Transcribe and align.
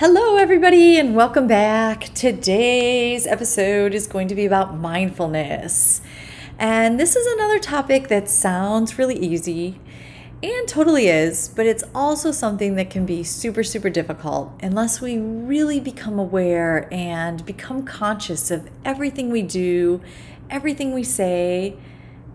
Hello, 0.00 0.38
everybody, 0.38 0.98
and 0.98 1.14
welcome 1.14 1.46
back. 1.46 2.04
Today's 2.14 3.26
episode 3.26 3.92
is 3.92 4.06
going 4.06 4.28
to 4.28 4.34
be 4.34 4.46
about 4.46 4.74
mindfulness. 4.74 6.00
And 6.58 6.98
this 6.98 7.16
is 7.16 7.26
another 7.34 7.58
topic 7.58 8.08
that 8.08 8.26
sounds 8.26 8.98
really 8.98 9.18
easy 9.18 9.78
and 10.42 10.66
totally 10.66 11.08
is, 11.08 11.50
but 11.50 11.66
it's 11.66 11.84
also 11.94 12.32
something 12.32 12.76
that 12.76 12.88
can 12.88 13.04
be 13.04 13.22
super, 13.22 13.62
super 13.62 13.90
difficult 13.90 14.58
unless 14.62 15.02
we 15.02 15.18
really 15.18 15.80
become 15.80 16.18
aware 16.18 16.88
and 16.90 17.44
become 17.44 17.82
conscious 17.82 18.50
of 18.50 18.70
everything 18.86 19.28
we 19.28 19.42
do, 19.42 20.00
everything 20.48 20.94
we 20.94 21.04
say, 21.04 21.76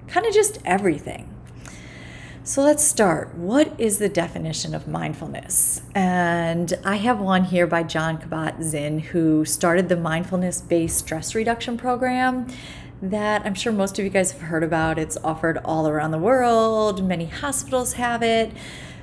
kind 0.08 0.28
of 0.28 0.36
just 0.36 0.60
everything. 0.66 1.35
So 2.48 2.62
let's 2.62 2.84
start. 2.84 3.34
What 3.34 3.74
is 3.80 3.98
the 3.98 4.08
definition 4.08 4.76
of 4.76 4.88
mindfulness? 4.88 5.82
And 5.96 6.78
I 6.86 6.98
have 6.98 7.20
one 7.20 7.46
here 7.46 7.66
by 7.66 7.82
Jon 7.82 8.20
Kabat 8.20 8.62
Zinn, 8.62 9.00
who 9.00 9.46
started 9.46 9.90
the 9.90 9.98
mindfulness 9.98 10.62
based 10.62 11.00
stress 11.00 11.34
reduction 11.34 11.76
program 11.76 12.46
that 13.02 13.44
I'm 13.48 13.56
sure 13.56 13.74
most 13.74 13.98
of 13.98 14.06
you 14.06 14.12
guys 14.12 14.32
have 14.32 14.42
heard 14.42 14.62
about. 14.62 15.00
It's 15.00 15.18
offered 15.24 15.58
all 15.66 15.88
around 15.88 16.12
the 16.12 16.20
world, 16.20 17.04
many 17.04 17.26
hospitals 17.26 17.94
have 17.94 18.22
it. 18.22 18.52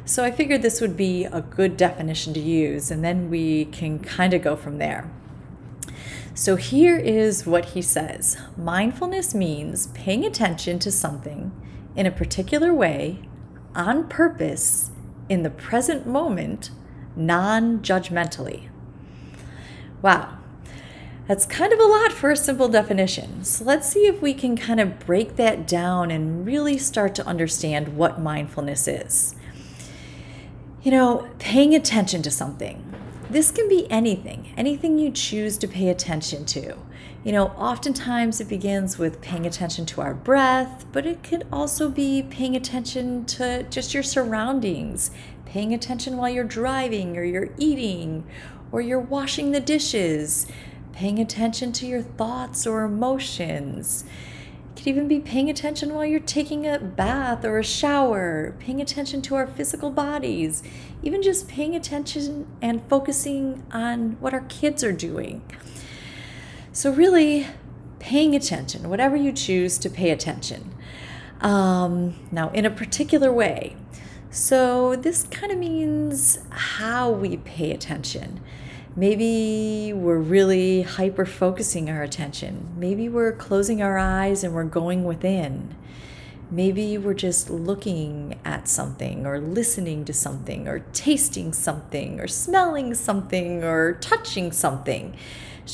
So 0.04 0.22
I 0.22 0.30
figured 0.30 0.62
this 0.62 0.80
would 0.80 0.96
be 0.96 1.24
a 1.24 1.40
good 1.40 1.76
definition 1.76 2.32
to 2.34 2.40
use, 2.40 2.92
and 2.92 3.04
then 3.04 3.28
we 3.28 3.64
can 3.64 3.98
kind 3.98 4.34
of 4.34 4.42
go 4.42 4.54
from 4.54 4.78
there. 4.78 5.10
So 6.32 6.54
here 6.54 6.96
is 6.96 7.44
what 7.44 7.70
he 7.70 7.82
says 7.82 8.38
Mindfulness 8.56 9.34
means 9.34 9.88
paying 9.88 10.24
attention 10.24 10.78
to 10.78 10.92
something 10.92 11.50
in 11.96 12.06
a 12.06 12.12
particular 12.12 12.72
way 12.72 13.28
on 13.74 14.08
purpose 14.08 14.90
in 15.28 15.42
the 15.42 15.50
present 15.50 16.06
moment, 16.06 16.70
non 17.16 17.80
judgmentally. 17.80 18.68
Wow, 20.02 20.38
that's 21.26 21.46
kind 21.46 21.72
of 21.72 21.78
a 21.78 21.84
lot 21.84 22.12
for 22.12 22.30
a 22.30 22.36
simple 22.36 22.68
definition. 22.68 23.44
So 23.44 23.64
let's 23.64 23.88
see 23.88 24.06
if 24.06 24.20
we 24.20 24.34
can 24.34 24.56
kind 24.56 24.80
of 24.80 24.98
break 24.98 25.36
that 25.36 25.66
down 25.66 26.10
and 26.10 26.44
really 26.44 26.76
start 26.78 27.14
to 27.16 27.26
understand 27.26 27.96
what 27.96 28.20
mindfulness 28.20 28.88
is. 28.88 29.36
You 30.82 30.90
know, 30.90 31.28
paying 31.38 31.74
attention 31.74 32.22
to 32.22 32.30
something. 32.30 32.84
This 33.30 33.50
can 33.50 33.68
be 33.68 33.90
anything, 33.90 34.52
anything 34.56 34.98
you 34.98 35.10
choose 35.10 35.56
to 35.58 35.68
pay 35.68 35.88
attention 35.88 36.44
to. 36.46 36.76
You 37.24 37.30
know, 37.30 37.46
oftentimes 37.50 38.40
it 38.40 38.48
begins 38.48 38.98
with 38.98 39.20
paying 39.20 39.46
attention 39.46 39.86
to 39.86 40.00
our 40.00 40.12
breath, 40.12 40.86
but 40.90 41.06
it 41.06 41.22
could 41.22 41.46
also 41.52 41.88
be 41.88 42.24
paying 42.28 42.56
attention 42.56 43.24
to 43.26 43.62
just 43.70 43.94
your 43.94 44.02
surroundings, 44.02 45.12
paying 45.46 45.72
attention 45.72 46.16
while 46.16 46.30
you're 46.30 46.42
driving 46.42 47.16
or 47.16 47.22
you're 47.22 47.50
eating 47.58 48.24
or 48.72 48.80
you're 48.80 48.98
washing 48.98 49.52
the 49.52 49.60
dishes, 49.60 50.48
paying 50.92 51.20
attention 51.20 51.70
to 51.74 51.86
your 51.86 52.02
thoughts 52.02 52.66
or 52.66 52.82
emotions. 52.82 54.04
It 54.74 54.78
could 54.78 54.88
even 54.88 55.06
be 55.06 55.20
paying 55.20 55.48
attention 55.48 55.94
while 55.94 56.04
you're 56.04 56.18
taking 56.18 56.66
a 56.66 56.80
bath 56.80 57.44
or 57.44 57.60
a 57.60 57.64
shower, 57.64 58.56
paying 58.58 58.80
attention 58.80 59.22
to 59.22 59.36
our 59.36 59.46
physical 59.46 59.90
bodies, 59.90 60.64
even 61.04 61.22
just 61.22 61.46
paying 61.46 61.76
attention 61.76 62.48
and 62.60 62.82
focusing 62.88 63.62
on 63.72 64.16
what 64.18 64.34
our 64.34 64.44
kids 64.48 64.82
are 64.82 64.90
doing. 64.90 65.42
So, 66.74 66.90
really 66.90 67.46
paying 67.98 68.34
attention, 68.34 68.88
whatever 68.88 69.14
you 69.14 69.30
choose 69.30 69.76
to 69.76 69.90
pay 69.90 70.08
attention. 70.08 70.74
Um, 71.42 72.14
now, 72.32 72.48
in 72.50 72.64
a 72.64 72.70
particular 72.70 73.30
way. 73.30 73.76
So, 74.30 74.96
this 74.96 75.24
kind 75.24 75.52
of 75.52 75.58
means 75.58 76.38
how 76.48 77.10
we 77.10 77.36
pay 77.36 77.72
attention. 77.72 78.40
Maybe 78.96 79.92
we're 79.92 80.16
really 80.16 80.80
hyper 80.80 81.26
focusing 81.26 81.90
our 81.90 82.02
attention. 82.02 82.74
Maybe 82.78 83.06
we're 83.06 83.32
closing 83.32 83.82
our 83.82 83.98
eyes 83.98 84.42
and 84.42 84.54
we're 84.54 84.64
going 84.64 85.04
within. 85.04 85.76
Maybe 86.50 86.96
we're 86.96 87.12
just 87.12 87.50
looking 87.50 88.40
at 88.46 88.66
something 88.66 89.26
or 89.26 89.38
listening 89.38 90.06
to 90.06 90.14
something 90.14 90.66
or 90.68 90.78
tasting 90.94 91.52
something 91.52 92.18
or 92.18 92.28
smelling 92.28 92.94
something 92.94 93.62
or 93.62 93.92
touching 94.00 94.52
something 94.52 95.14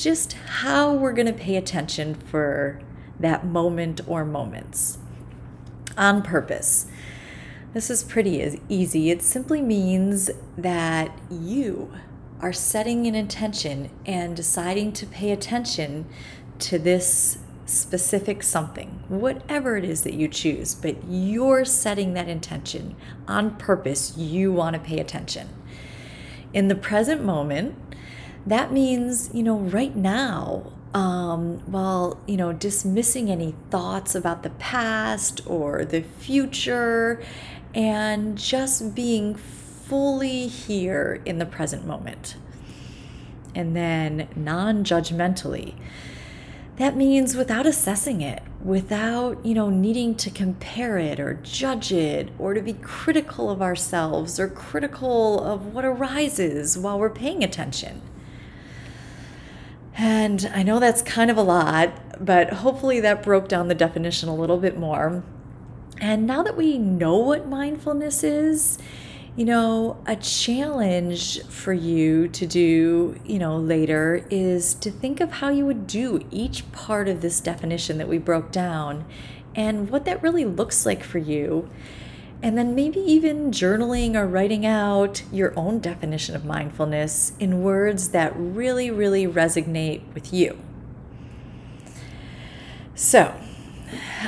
just 0.02 0.34
how 0.34 0.92
we're 0.92 1.12
going 1.12 1.26
to 1.26 1.32
pay 1.32 1.56
attention 1.56 2.14
for 2.14 2.80
that 3.18 3.44
moment 3.44 4.00
or 4.06 4.24
moments 4.24 4.98
on 5.96 6.22
purpose. 6.22 6.86
This 7.74 7.90
is 7.90 8.04
pretty 8.04 8.60
easy. 8.68 9.10
It 9.10 9.22
simply 9.22 9.60
means 9.60 10.30
that 10.56 11.18
you 11.30 11.92
are 12.40 12.52
setting 12.52 13.06
an 13.06 13.14
intention 13.14 13.90
and 14.06 14.36
deciding 14.36 14.92
to 14.92 15.06
pay 15.06 15.32
attention 15.32 16.06
to 16.60 16.78
this 16.78 17.38
specific 17.66 18.42
something, 18.42 19.02
whatever 19.08 19.76
it 19.76 19.84
is 19.84 20.02
that 20.02 20.14
you 20.14 20.28
choose, 20.28 20.74
but 20.74 20.96
you're 21.08 21.64
setting 21.64 22.14
that 22.14 22.28
intention 22.28 22.96
on 23.26 23.56
purpose. 23.56 24.16
You 24.16 24.52
want 24.52 24.74
to 24.74 24.80
pay 24.80 24.98
attention. 24.98 25.48
In 26.54 26.68
the 26.68 26.74
present 26.74 27.22
moment, 27.22 27.76
that 28.48 28.72
means, 28.72 29.30
you 29.32 29.42
know, 29.42 29.58
right 29.58 29.94
now, 29.94 30.72
um, 30.94 31.58
while, 31.66 32.18
you 32.26 32.36
know, 32.36 32.52
dismissing 32.52 33.30
any 33.30 33.54
thoughts 33.70 34.14
about 34.14 34.42
the 34.42 34.50
past 34.50 35.40
or 35.46 35.84
the 35.84 36.02
future 36.02 37.22
and 37.74 38.38
just 38.38 38.94
being 38.94 39.34
fully 39.34 40.46
here 40.46 41.22
in 41.24 41.38
the 41.38 41.46
present 41.46 41.86
moment. 41.86 42.36
And 43.54 43.76
then 43.76 44.28
non 44.36 44.84
judgmentally. 44.84 45.74
That 46.76 46.96
means 46.96 47.34
without 47.34 47.66
assessing 47.66 48.20
it, 48.20 48.40
without, 48.62 49.44
you 49.44 49.52
know, 49.52 49.68
needing 49.68 50.14
to 50.14 50.30
compare 50.30 50.96
it 50.96 51.18
or 51.18 51.34
judge 51.42 51.92
it 51.92 52.30
or 52.38 52.54
to 52.54 52.62
be 52.62 52.72
critical 52.72 53.50
of 53.50 53.60
ourselves 53.60 54.38
or 54.38 54.48
critical 54.48 55.42
of 55.42 55.74
what 55.74 55.84
arises 55.84 56.78
while 56.78 56.98
we're 56.98 57.10
paying 57.10 57.42
attention. 57.42 58.00
And 59.98 60.48
I 60.54 60.62
know 60.62 60.78
that's 60.78 61.02
kind 61.02 61.28
of 61.28 61.36
a 61.36 61.42
lot, 61.42 62.24
but 62.24 62.50
hopefully 62.50 63.00
that 63.00 63.20
broke 63.20 63.48
down 63.48 63.66
the 63.66 63.74
definition 63.74 64.28
a 64.28 64.34
little 64.34 64.58
bit 64.58 64.78
more. 64.78 65.24
And 66.00 66.24
now 66.24 66.44
that 66.44 66.56
we 66.56 66.78
know 66.78 67.16
what 67.16 67.48
mindfulness 67.48 68.22
is, 68.22 68.78
you 69.34 69.44
know, 69.44 70.00
a 70.06 70.14
challenge 70.14 71.42
for 71.46 71.72
you 71.72 72.28
to 72.28 72.46
do, 72.46 73.18
you 73.26 73.40
know, 73.40 73.56
later 73.56 74.24
is 74.30 74.74
to 74.74 74.90
think 74.92 75.20
of 75.20 75.32
how 75.32 75.48
you 75.48 75.66
would 75.66 75.88
do 75.88 76.24
each 76.30 76.70
part 76.70 77.08
of 77.08 77.20
this 77.20 77.40
definition 77.40 77.98
that 77.98 78.06
we 78.08 78.18
broke 78.18 78.52
down 78.52 79.04
and 79.56 79.90
what 79.90 80.04
that 80.04 80.22
really 80.22 80.44
looks 80.44 80.86
like 80.86 81.02
for 81.02 81.18
you 81.18 81.68
and 82.42 82.56
then 82.56 82.74
maybe 82.74 83.00
even 83.00 83.50
journaling 83.50 84.14
or 84.14 84.26
writing 84.26 84.64
out 84.64 85.22
your 85.32 85.52
own 85.58 85.80
definition 85.80 86.36
of 86.36 86.44
mindfulness 86.44 87.32
in 87.40 87.62
words 87.62 88.10
that 88.10 88.32
really, 88.36 88.90
really 88.90 89.26
resonate 89.26 90.02
with 90.14 90.32
you. 90.32 90.56
So, 92.94 93.34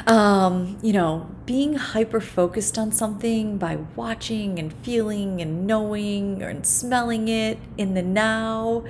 um, 0.06 0.78
you 0.82 0.92
know, 0.92 1.28
being 1.46 1.74
hyper 1.74 2.20
focused 2.20 2.78
on 2.78 2.90
something 2.90 3.58
by 3.58 3.76
watching 3.94 4.58
and 4.58 4.72
feeling 4.72 5.40
and 5.40 5.66
knowing 5.66 6.42
and 6.42 6.66
smelling 6.66 7.28
it 7.28 7.58
in 7.76 7.94
the 7.94 8.02
now, 8.02 8.84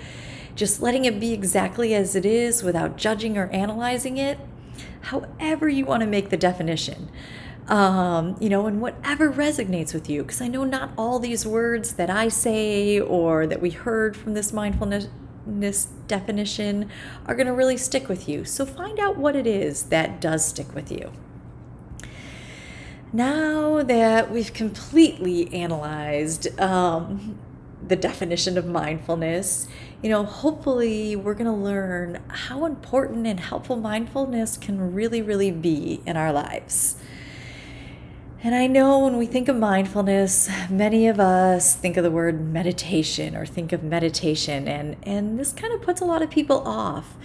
just 0.54 0.80
letting 0.80 1.04
it 1.04 1.20
be 1.20 1.32
exactly 1.32 1.94
as 1.94 2.14
it 2.14 2.24
is 2.24 2.62
without 2.62 2.96
judging 2.96 3.36
or 3.36 3.46
analyzing 3.48 4.16
it, 4.16 4.38
however 5.02 5.68
you 5.68 5.84
want 5.84 6.00
to 6.02 6.06
make 6.06 6.30
the 6.30 6.36
definition 6.36 7.10
um, 7.70 8.36
you 8.40 8.48
know, 8.48 8.66
and 8.66 8.82
whatever 8.82 9.32
resonates 9.32 9.94
with 9.94 10.10
you. 10.10 10.22
Because 10.22 10.42
I 10.42 10.48
know 10.48 10.64
not 10.64 10.90
all 10.98 11.18
these 11.18 11.46
words 11.46 11.94
that 11.94 12.10
I 12.10 12.28
say 12.28 13.00
or 13.00 13.46
that 13.46 13.62
we 13.62 13.70
heard 13.70 14.16
from 14.16 14.34
this 14.34 14.52
mindfulness 14.52 15.06
definition 16.08 16.90
are 17.26 17.34
going 17.34 17.46
to 17.46 17.52
really 17.52 17.76
stick 17.76 18.08
with 18.08 18.28
you. 18.28 18.44
So 18.44 18.66
find 18.66 18.98
out 18.98 19.16
what 19.16 19.36
it 19.36 19.46
is 19.46 19.84
that 19.84 20.20
does 20.20 20.44
stick 20.44 20.74
with 20.74 20.90
you. 20.90 21.12
Now 23.12 23.82
that 23.82 24.30
we've 24.30 24.52
completely 24.52 25.52
analyzed 25.52 26.60
um, 26.60 27.38
the 27.86 27.96
definition 27.96 28.58
of 28.58 28.66
mindfulness, 28.66 29.68
you 30.02 30.10
know, 30.10 30.24
hopefully 30.24 31.14
we're 31.16 31.34
going 31.34 31.46
to 31.46 31.52
learn 31.52 32.20
how 32.28 32.64
important 32.64 33.26
and 33.26 33.38
helpful 33.38 33.76
mindfulness 33.76 34.56
can 34.56 34.92
really, 34.92 35.22
really 35.22 35.50
be 35.50 36.00
in 36.06 36.16
our 36.16 36.32
lives. 36.32 36.96
And 38.42 38.54
I 38.54 38.68
know 38.68 39.00
when 39.00 39.18
we 39.18 39.26
think 39.26 39.48
of 39.48 39.56
mindfulness, 39.56 40.48
many 40.70 41.08
of 41.08 41.20
us 41.20 41.76
think 41.76 41.98
of 41.98 42.04
the 42.04 42.10
word 42.10 42.40
meditation 42.40 43.36
or 43.36 43.44
think 43.44 43.70
of 43.70 43.82
meditation, 43.82 44.66
and, 44.66 44.96
and 45.02 45.38
this 45.38 45.52
kind 45.52 45.74
of 45.74 45.82
puts 45.82 46.00
a 46.00 46.06
lot 46.06 46.22
of 46.22 46.30
people 46.30 46.66
off 46.66 47.16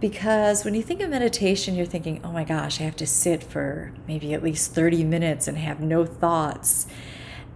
because 0.00 0.62
when 0.62 0.74
you 0.74 0.82
think 0.82 1.00
of 1.00 1.08
meditation, 1.08 1.74
you're 1.74 1.86
thinking, 1.86 2.20
oh 2.22 2.32
my 2.32 2.44
gosh, 2.44 2.78
I 2.78 2.84
have 2.84 2.96
to 2.96 3.06
sit 3.06 3.42
for 3.42 3.92
maybe 4.06 4.34
at 4.34 4.42
least 4.42 4.74
30 4.74 5.02
minutes 5.02 5.48
and 5.48 5.56
have 5.56 5.80
no 5.80 6.04
thoughts. 6.04 6.86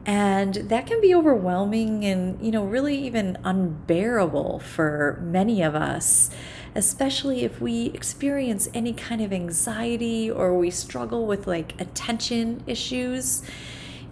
And 0.06 0.54
that 0.54 0.86
can 0.86 1.02
be 1.02 1.14
overwhelming 1.14 2.06
and, 2.06 2.42
you 2.44 2.52
know, 2.52 2.64
really 2.64 2.96
even 3.06 3.36
unbearable 3.44 4.60
for 4.60 5.18
many 5.22 5.62
of 5.62 5.74
us, 5.74 6.30
especially 6.74 7.44
if 7.44 7.60
we 7.60 7.86
experience 7.86 8.68
any 8.74 8.92
kind 8.92 9.20
of 9.20 9.32
anxiety 9.32 10.30
or 10.30 10.56
we 10.56 10.70
struggle 10.70 11.26
with 11.26 11.46
like 11.46 11.80
attention 11.80 12.62
issues. 12.66 13.42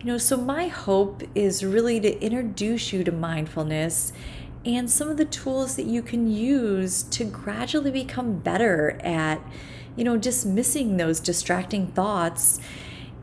You 0.01 0.07
know, 0.07 0.19
so 0.19 0.37
my 0.37 0.69
hope 0.69 1.23
is 1.35 1.65
really 1.65 2.01
to 2.01 2.21
introduce 2.21 2.93
you 2.93 3.05
to 3.05 3.13
mindfulness 3.13 4.13
and 4.65 4.89
some 4.91 5.09
of 5.09 5.17
the 5.17 5.25
tools 5.25 5.75
that 5.77 5.87
you 5.87 6.03
can 6.03 6.31
use 6.31 7.03
to 7.05 7.25
gradually 7.25 7.91
become 7.91 8.39
better 8.39 8.99
at, 9.03 9.41
you 9.97 10.05
know, 10.05 10.17
dismissing 10.17 10.97
those 10.97 11.19
distracting 11.19 11.89
thoughts 11.89 12.61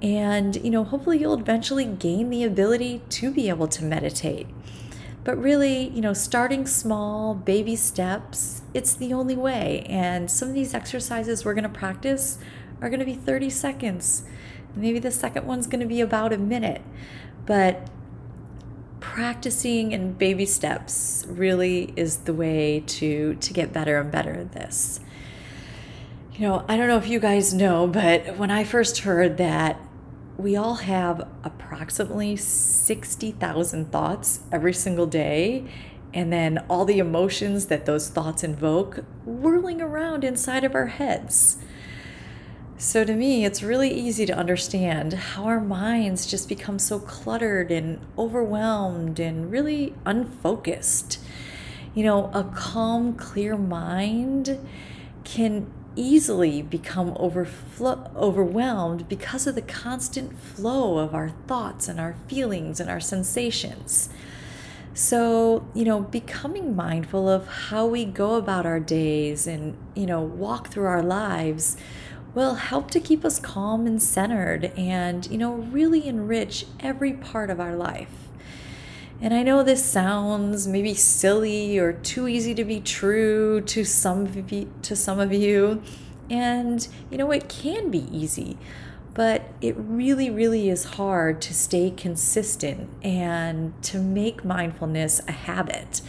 and, 0.02 0.56
you 0.58 0.70
know, 0.70 0.84
hopefully 0.84 1.20
you'll 1.20 1.40
eventually 1.40 1.86
gain 1.86 2.30
the 2.30 2.44
ability 2.44 3.02
to 3.10 3.32
be 3.32 3.50
able 3.50 3.68
to 3.68 3.84
meditate. 3.84 4.48
But 5.24 5.38
really, 5.38 5.90
you 5.90 6.02
know, 6.02 6.14
starting 6.14 6.66
small, 6.66 7.36
baby 7.36 7.76
steps, 7.76 8.59
it's 8.74 8.94
the 8.94 9.14
only 9.14 9.36
way. 9.36 9.86
And 9.88 10.30
some 10.30 10.50
of 10.50 10.56
these 10.56 10.74
exercises 10.74 11.46
we're 11.46 11.54
going 11.54 11.64
to 11.64 11.70
practice 11.70 12.38
are 12.82 12.90
going 12.90 13.00
to 13.00 13.06
be 13.06 13.16
30 13.16 13.50
seconds. 13.50 14.24
Maybe 14.76 15.00
the 15.00 15.12
second 15.12 15.46
one's 15.46 15.68
going 15.68 15.82
to 15.82 15.88
be 15.88 16.02
about 16.02 16.34
a 16.34 16.38
minute. 16.38 16.82
But 17.46 17.90
practicing 19.00 19.92
in 19.92 20.14
baby 20.14 20.46
steps 20.46 21.26
really 21.28 21.94
is 21.96 22.18
the 22.18 22.34
way 22.34 22.84
to 22.86 23.36
to 23.36 23.54
get 23.54 23.72
better 23.74 24.00
and 24.00 24.12
better 24.12 24.34
at 24.34 24.52
this. 24.52 25.00
You 26.34 26.48
know, 26.48 26.66
I 26.68 26.78
don't 26.78 26.88
know 26.88 26.98
if 26.98 27.08
you 27.08 27.20
guys 27.20 27.54
know, 27.54 27.88
but 27.88 28.38
when 28.38 28.52
I 28.52 28.64
first 28.64 29.00
heard 29.00 29.38
that 29.38 29.80
we 30.40 30.56
all 30.56 30.76
have 30.76 31.28
approximately 31.44 32.38
60,000 32.38 33.92
thoughts 33.92 34.40
every 34.54 34.74
single 34.74 35.06
day. 35.06 35.66
And 36.14 36.34
then 36.34 36.66
all 36.70 36.86
the 36.86 37.00
emotions 37.00 37.68
that 37.68 37.86
those 37.86 38.10
thoughts 38.10 38.44
invoke 38.44 39.04
whirling 39.26 39.82
around 39.82 40.24
inside 40.24 40.64
of 40.64 40.74
our 40.74 40.88
heads. 40.88 41.58
So, 42.78 43.04
to 43.04 43.14
me, 43.14 43.44
it's 43.44 43.62
really 43.62 43.92
easy 43.92 44.26
to 44.26 44.34
understand 44.34 45.14
how 45.14 45.44
our 45.44 45.60
minds 45.60 46.26
just 46.26 46.48
become 46.48 46.80
so 46.80 46.98
cluttered 46.98 47.72
and 47.72 48.00
overwhelmed 48.18 49.20
and 49.20 49.52
really 49.52 49.94
unfocused. 50.06 51.20
You 51.94 52.06
know, 52.06 52.32
a 52.34 52.46
calm, 52.56 53.16
clear 53.16 53.58
mind 53.58 54.66
can 55.26 55.70
easily 55.98 56.62
become 56.62 57.14
overflow, 57.18 58.10
overwhelmed 58.16 59.10
because 59.10 59.46
of 59.46 59.56
the 59.56 59.62
constant 59.62 60.40
flow 60.40 61.00
of 61.00 61.14
our 61.14 61.32
thoughts 61.48 61.90
and 61.90 62.00
our 62.00 62.16
feelings 62.28 62.80
and 62.80 62.90
our 62.90 63.02
sensations. 63.02 64.10
So, 65.00 65.66
you 65.74 65.86
know, 65.86 66.02
becoming 66.02 66.76
mindful 66.76 67.30
of 67.30 67.48
how 67.48 67.86
we 67.86 68.04
go 68.04 68.36
about 68.36 68.66
our 68.66 68.82
days 68.82 69.48
and, 69.48 69.78
you 69.96 70.06
know, 70.06 70.20
walk 70.20 70.68
through 70.68 70.88
our 70.88 71.02
lives 71.02 71.78
will 72.36 72.56
help 72.56 72.92
to 72.92 73.00
keep 73.00 73.24
us 73.24 73.40
calm 73.40 73.88
and 73.88 74.04
centered 74.04 74.74
and, 74.78 75.26
you 75.32 75.38
know, 75.38 75.54
really 75.54 76.06
enrich 76.06 76.66
every 76.82 77.14
part 77.14 77.50
of 77.50 77.62
our 77.62 77.78
life. 77.78 78.28
And 79.22 79.34
I 79.34 79.42
know 79.42 79.64
this 79.64 79.86
sounds 79.86 80.68
maybe 80.68 80.94
silly 80.94 81.80
or 81.80 81.94
too 81.94 82.28
easy 82.28 82.54
to 82.56 82.66
be 82.66 82.82
true 82.82 83.62
to 83.62 83.86
some 83.86 84.26
of 84.26 84.52
you, 84.52 84.70
to 84.82 84.98
some 84.98 85.22
of 85.22 85.32
you. 85.32 85.82
And 86.30 86.86
you 87.10 87.18
know, 87.18 87.32
it 87.32 87.48
can 87.48 87.90
be 87.90 88.06
easy, 88.12 88.58
but 89.20 89.42
it 89.60 89.76
really 89.78 90.30
really 90.30 90.70
is 90.70 90.86
hard 90.96 91.42
to 91.42 91.54
stay 91.54 91.92
consistent 91.92 92.90
and 93.04 93.74
to 93.84 94.00
make 94.00 94.46
mindfulness 94.46 95.20
a 95.28 95.34
habit. 95.34 96.02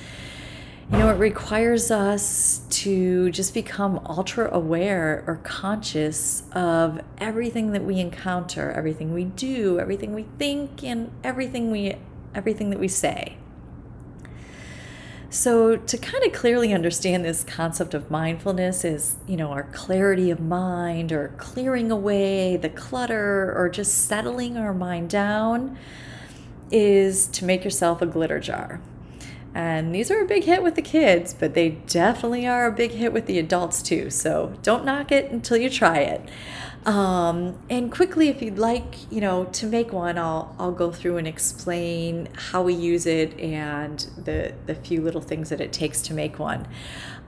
You 0.93 0.99
know, 0.99 1.09
it 1.09 1.19
requires 1.19 1.91
us 1.91 2.61
to 2.71 3.33
just 3.33 3.53
become 3.53 3.99
ultra 4.07 4.49
aware 4.55 5.25
or 5.27 5.41
conscious 5.43 6.45
of 6.53 7.01
everything 7.19 7.73
that 7.73 7.83
we 7.83 7.99
encounter, 7.99 8.71
everything 8.71 9.13
we 9.13 9.25
do, 9.25 9.81
everything 9.81 10.15
we 10.15 10.27
think, 10.39 10.85
and 10.85 11.11
everything 11.25 11.73
we 11.73 11.97
everything 12.33 12.71
that 12.71 12.79
we 12.79 12.87
say. 12.87 13.39
So, 15.33 15.77
to 15.77 15.97
kind 15.97 16.25
of 16.25 16.33
clearly 16.33 16.73
understand 16.73 17.25
this 17.25 17.45
concept 17.45 17.95
of 17.95 18.11
mindfulness 18.11 18.85
is, 18.85 19.15
you 19.29 19.37
know, 19.37 19.53
our 19.53 19.63
clarity 19.63 20.33
of 20.33 20.41
mind 20.41 21.13
or 21.13 21.29
clearing 21.37 21.93
away 21.93 22.57
the 22.57 22.69
clutter 22.69 23.55
or 23.57 23.69
just 23.69 24.07
settling 24.09 24.57
our 24.57 24.75
mind 24.75 25.09
down, 25.09 25.79
is 26.73 27.29
to 27.29 27.45
make 27.45 27.63
yourself 27.63 28.03
a 28.03 28.07
glitter 28.07 28.41
jar. 28.41 28.81
And 29.55 29.95
these 29.95 30.11
are 30.11 30.21
a 30.21 30.25
big 30.25 30.45
hit 30.45 30.63
with 30.63 30.77
the 30.77 30.83
kids, 30.83 31.35
but 31.35 31.55
they 31.55 31.71
definitely 31.71 32.47
are 32.47 32.67
a 32.67 32.73
big 32.73 32.93
hit 32.93 33.13
with 33.13 33.27
the 33.27 33.39
adults 33.39 33.83
too. 33.83 34.11
So, 34.11 34.55
don't 34.63 34.85
knock 34.85 35.11
it 35.11 35.31
until 35.33 35.57
you 35.57 35.69
try 35.69 35.99
it. 35.99 36.29
Um, 36.87 37.59
and 37.69 37.93
quickly, 37.93 38.29
if 38.29 38.41
you'd 38.41 38.59
like, 38.59 39.11
you 39.13 39.21
know, 39.21 39.45
to 39.45 39.67
make 39.67 39.93
one, 39.93 40.17
I'll 40.17 40.55
I'll 40.59 40.73
go 40.73 40.91
through 40.91 41.19
and 41.19 41.29
explain 41.29 42.29
how 42.35 42.63
we 42.63 42.73
use 42.73 43.07
it 43.07 43.39
and 43.39 43.99
the 44.25 44.55
the 44.67 44.75
few 44.75 45.03
little 45.03 45.21
things 45.21 45.51
that 45.51 45.61
it 45.61 45.73
takes 45.73 46.01
to 46.03 46.15
make 46.15 46.39
one. 46.39 46.67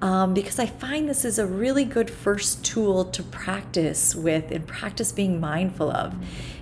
Um, 0.01 0.33
because 0.33 0.59
I 0.59 0.67
find 0.67 1.09
this 1.09 1.25
is 1.25 1.39
a 1.39 1.47
really 1.47 1.85
good 1.85 2.11
first 2.11 2.65
tool 2.65 3.05
to 3.05 3.23
practice 3.23 4.15
with 4.15 4.51
and 4.51 4.67
practice 4.67 5.13
being 5.13 5.39
mindful 5.39 5.91
of. 5.91 6.15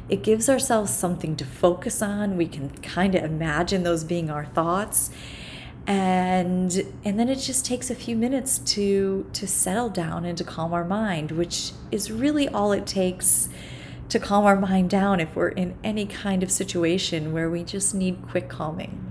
It 0.08 0.22
gives 0.24 0.48
ourselves 0.48 0.92
something 0.92 1.36
to 1.36 1.44
focus 1.44 2.02
on. 2.02 2.36
We 2.36 2.46
can 2.46 2.70
kind 2.70 3.14
of 3.14 3.22
imagine 3.22 3.84
those 3.84 4.02
being 4.02 4.28
our 4.30 4.44
thoughts 4.44 5.10
and 5.86 6.84
and 7.04 7.18
then 7.18 7.28
it 7.28 7.36
just 7.36 7.64
takes 7.64 7.90
a 7.90 7.94
few 7.94 8.14
minutes 8.14 8.58
to 8.58 9.26
to 9.32 9.46
settle 9.46 9.88
down 9.88 10.24
and 10.24 10.36
to 10.38 10.44
calm 10.44 10.72
our 10.72 10.84
mind 10.84 11.32
which 11.32 11.72
is 11.90 12.10
really 12.10 12.48
all 12.48 12.72
it 12.72 12.86
takes 12.86 13.48
to 14.10 14.18
calm 14.18 14.44
our 14.44 14.56
mind 14.56 14.90
down 14.90 15.20
if 15.20 15.34
we're 15.36 15.48
in 15.48 15.76
any 15.84 16.04
kind 16.04 16.42
of 16.42 16.50
situation 16.50 17.32
where 17.32 17.48
we 17.48 17.62
just 17.62 17.94
need 17.94 18.20
quick 18.28 18.48
calming. 18.48 19.06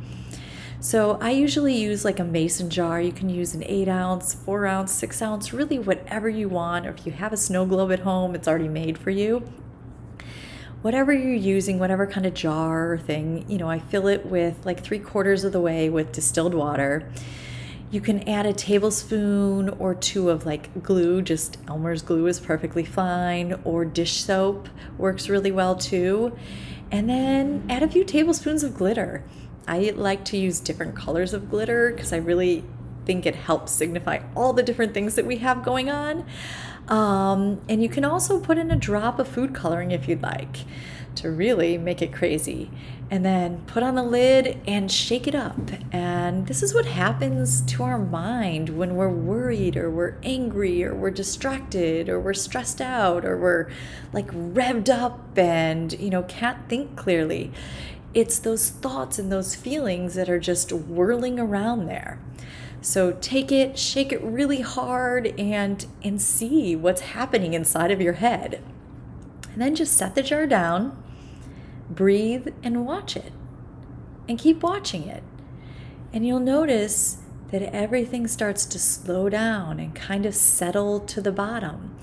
So 0.82 1.18
i 1.22 1.32
usually 1.32 1.76
use 1.76 2.06
like 2.06 2.20
a 2.20 2.24
mason 2.24 2.70
jar. 2.70 3.02
You 3.02 3.12
can 3.12 3.30
use 3.30 3.54
an 3.54 3.64
eight 3.66 3.88
ounce 3.88 4.34
four 4.34 4.66
ounce 4.66 4.92
six 4.92 5.22
ounce 5.22 5.54
really 5.54 5.80
whatever 5.80 6.30
you 6.30 6.50
want. 6.50 6.86
Or 6.86 6.92
if 6.92 7.06
you 7.06 7.14
have 7.14 7.34
a 7.34 7.38
snow 7.38 7.66
globe 7.66 7.92
at 7.92 8.00
home 8.00 8.36
it's 8.36 8.48
already 8.48 8.68
made 8.68 8.98
for 8.98 9.10
you 9.10 9.48
whatever 10.82 11.12
you're 11.12 11.34
using, 11.34 11.78
whatever 11.78 12.08
kind 12.08 12.26
of 12.26 12.34
jar 12.34 12.94
or 12.94 12.98
thing, 12.98 13.46
you 13.50 13.58
know, 13.58 13.70
I 13.70 13.80
fill 13.80 14.08
it 14.08 14.26
with 14.26 14.66
like 14.66 14.82
three 14.82 15.00
quarters 15.00 15.44
of 15.44 15.52
the 15.52 15.60
way 15.60 15.90
with 15.90 16.12
distilled 16.12 16.54
water. 16.54 17.12
You 17.92 18.02
can 18.02 18.28
add 18.30 18.46
a 18.46 18.54
tablespoon 18.54 19.70
or 19.70 19.96
two 19.96 20.30
of 20.30 20.46
like 20.46 20.84
glue, 20.84 21.22
just 21.22 21.58
Elmer's 21.68 22.02
glue 22.02 22.28
is 22.28 22.40
perfectly 22.40 22.86
fine, 22.86 23.60
or 23.64 23.84
dish 23.84 24.24
soap 24.24 24.70
works 24.98 25.28
really 25.28 25.52
well 25.52 25.76
too. 25.76 26.38
And 26.92 27.10
then 27.10 27.66
add 27.70 27.84
a 27.84 27.88
few 27.88 28.04
tablespoons 28.04 28.64
of 28.64 28.76
glitter. 28.76 29.24
I 29.68 29.92
like 29.96 30.24
to 30.26 30.38
use 30.38 30.60
different 30.60 30.96
colors 30.96 31.34
of 31.34 31.50
glitter 31.50 31.92
because 31.92 32.14
I 32.14 32.18
really 32.18 32.64
think 33.06 33.26
it 33.26 33.36
helps 33.36 33.72
signify 33.72 34.20
all 34.36 34.54
the 34.54 34.64
different 34.64 34.94
things 34.94 35.16
that 35.16 35.26
we 35.26 35.38
have 35.38 35.64
going 35.64 35.90
on. 35.90 36.26
Um, 36.90 37.62
and 37.70 37.82
you 37.84 37.88
can 37.88 38.04
also 38.04 38.40
put 38.40 38.58
in 38.58 38.72
a 38.72 38.76
drop 38.76 39.20
of 39.20 39.28
food 39.28 39.54
coloring 39.54 39.92
if 39.92 40.10
you'd 40.10 40.24
like 40.24 40.66
to 41.16 41.30
really 41.30 41.78
make 41.78 42.02
it 42.02 42.12
crazy. 42.12 42.72
And 43.12 43.26
then 43.26 43.64
put 43.66 43.82
on 43.82 43.96
the 43.96 44.04
lid 44.04 44.60
and 44.68 44.92
shake 44.92 45.28
it 45.28 45.34
up. 45.34 45.58
And 45.92 46.46
this 46.48 46.62
is 46.62 46.76
what 46.76 46.86
happens 46.86 47.62
to 47.62 47.84
our 47.84 47.98
mind 47.98 48.70
when 48.70 48.96
we're 48.96 49.10
worried 49.10 49.76
or 49.78 49.90
we're 49.90 50.16
angry 50.22 50.84
or 50.84 50.94
we're 50.94 51.10
distracted 51.10 52.08
or 52.08 52.20
we're 52.20 52.36
stressed 52.36 52.82
out 52.82 53.26
or 53.26 53.36
we're 53.36 53.70
like 54.14 54.28
revved 54.28 54.90
up 54.90 55.38
and, 55.38 55.94
you 56.00 56.12
know, 56.12 56.24
can't 56.24 56.70
think 56.70 56.96
clearly. 56.96 57.52
It's 58.14 58.40
those 58.40 58.70
thoughts 58.70 59.18
and 59.18 59.32
those 59.32 59.56
feelings 59.56 60.14
that 60.16 60.30
are 60.30 60.40
just 60.40 60.72
whirling 60.72 61.40
around 61.40 61.88
there. 61.88 62.20
So 62.82 63.12
take 63.20 63.52
it, 63.52 63.78
shake 63.78 64.12
it 64.14 64.24
really 64.24 64.62
hard 64.62 65.28
and 65.38 65.86
and 66.04 66.22
see 66.22 66.76
what's 66.76 67.02
happening 67.02 67.54
inside 67.54 67.92
of 67.92 68.02
your 68.02 68.14
head. 68.14 68.64
And 69.52 69.62
then 69.62 69.76
just 69.76 69.98
set 69.98 70.16
the 70.16 70.24
jar 70.24 70.48
down, 70.48 71.02
breathe 71.90 72.48
and 72.64 72.86
watch 72.86 73.18
it. 73.18 73.34
And 74.28 74.40
keep 74.40 74.64
watching 74.64 75.08
it. 75.08 75.24
And 76.14 76.26
you'll 76.26 76.40
notice 76.40 77.18
that 77.52 77.64
everything 77.74 78.28
starts 78.28 78.66
to 78.68 78.80
slow 78.80 79.28
down 79.28 79.80
and 79.80 79.94
kind 79.96 80.26
of 80.26 80.36
settle 80.36 81.00
to 81.02 81.22
the 81.22 81.32
bottom. 81.32 81.96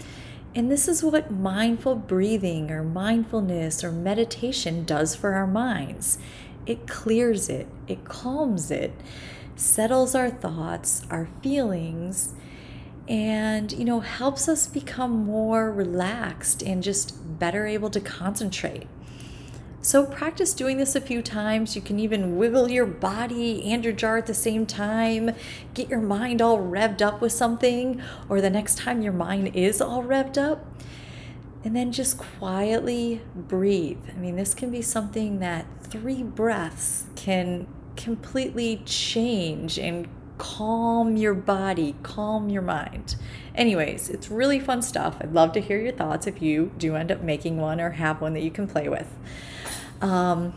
And 0.54 0.70
this 0.70 0.88
is 0.88 1.02
what 1.02 1.30
mindful 1.30 1.96
breathing 1.96 2.70
or 2.70 2.82
mindfulness 2.82 3.84
or 3.84 3.92
meditation 3.92 4.84
does 4.84 5.14
for 5.14 5.34
our 5.34 5.46
minds. 5.46 6.18
It 6.66 6.86
clears 6.88 7.48
it, 7.48 7.68
it 7.86 8.04
calms 8.04 8.70
it, 8.70 8.92
settles 9.56 10.14
our 10.14 10.30
thoughts, 10.30 11.04
our 11.10 11.28
feelings, 11.42 12.34
and 13.08 13.72
you 13.72 13.84
know 13.84 14.00
helps 14.00 14.48
us 14.48 14.66
become 14.66 15.12
more 15.24 15.70
relaxed 15.72 16.62
and 16.62 16.82
just 16.82 17.38
better 17.38 17.66
able 17.66 17.90
to 17.90 18.00
concentrate 18.00 18.86
So 19.82 20.04
practice 20.04 20.52
doing 20.52 20.78
this 20.78 20.96
a 20.96 21.00
few 21.00 21.22
times. 21.22 21.76
You 21.76 21.82
can 21.82 22.00
even 22.00 22.36
wiggle 22.36 22.68
your 22.72 22.86
body 22.86 23.70
and 23.70 23.84
your 23.84 23.92
jar 23.92 24.16
at 24.16 24.26
the 24.26 24.34
same 24.34 24.66
time. 24.66 25.30
Get 25.74 25.88
your 25.88 26.00
mind 26.00 26.42
all 26.42 26.58
revved 26.58 27.00
up 27.00 27.20
with 27.20 27.30
something, 27.30 28.02
or 28.28 28.40
the 28.40 28.50
next 28.50 28.78
time 28.78 29.00
your 29.00 29.12
mind 29.12 29.54
is 29.54 29.80
all 29.80 30.02
revved 30.02 30.38
up. 30.38 30.66
And 31.62 31.76
then 31.76 31.92
just 31.92 32.18
quietly 32.18 33.22
breathe. 33.36 33.98
I 34.12 34.18
mean, 34.18 34.34
this 34.34 34.54
can 34.54 34.72
be 34.72 34.82
something 34.82 35.38
that 35.38 35.66
three 35.84 36.24
breaths 36.24 37.04
can 37.14 37.68
completely 37.96 38.82
change 38.84 39.78
and 39.78 40.08
calm 40.38 41.16
your 41.16 41.34
body, 41.34 41.94
calm 42.02 42.48
your 42.48 42.62
mind. 42.62 43.16
Anyways, 43.54 44.10
it's 44.10 44.30
really 44.30 44.60
fun 44.60 44.82
stuff. 44.82 45.16
I'd 45.20 45.32
love 45.32 45.52
to 45.52 45.60
hear 45.60 45.80
your 45.80 45.92
thoughts 45.92 46.26
if 46.26 46.42
you 46.42 46.72
do 46.76 46.94
end 46.94 47.10
up 47.10 47.22
making 47.22 47.56
one 47.56 47.80
or 47.80 47.90
have 47.90 48.20
one 48.20 48.34
that 48.34 48.42
you 48.42 48.50
can 48.50 48.66
play 48.66 48.88
with. 48.88 49.08
Um, 50.00 50.52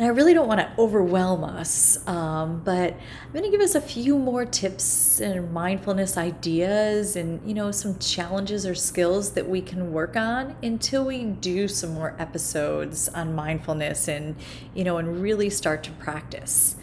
and 0.00 0.06
I 0.06 0.12
really 0.12 0.32
don't 0.32 0.48
want 0.48 0.60
to 0.60 0.72
overwhelm 0.78 1.44
us, 1.44 1.98
um, 2.08 2.62
but 2.64 2.94
I'm 2.94 3.32
going 3.34 3.44
to 3.44 3.50
give 3.50 3.60
us 3.60 3.74
a 3.74 3.82
few 3.82 4.16
more 4.18 4.46
tips 4.46 5.20
and 5.20 5.52
mindfulness 5.52 6.16
ideas 6.16 7.16
and, 7.16 7.46
you 7.46 7.52
know, 7.52 7.70
some 7.70 7.98
challenges 7.98 8.64
or 8.64 8.74
skills 8.74 9.32
that 9.32 9.46
we 9.46 9.60
can 9.60 9.92
work 9.92 10.16
on 10.16 10.56
until 10.62 11.04
we 11.04 11.24
do 11.24 11.68
some 11.68 11.92
more 11.92 12.16
episodes 12.18 13.10
on 13.10 13.34
mindfulness 13.34 14.08
and, 14.08 14.36
you 14.74 14.84
know, 14.84 14.96
and 14.96 15.20
really 15.20 15.50
start 15.50 15.82
to 15.82 15.90
practice. 15.90 16.76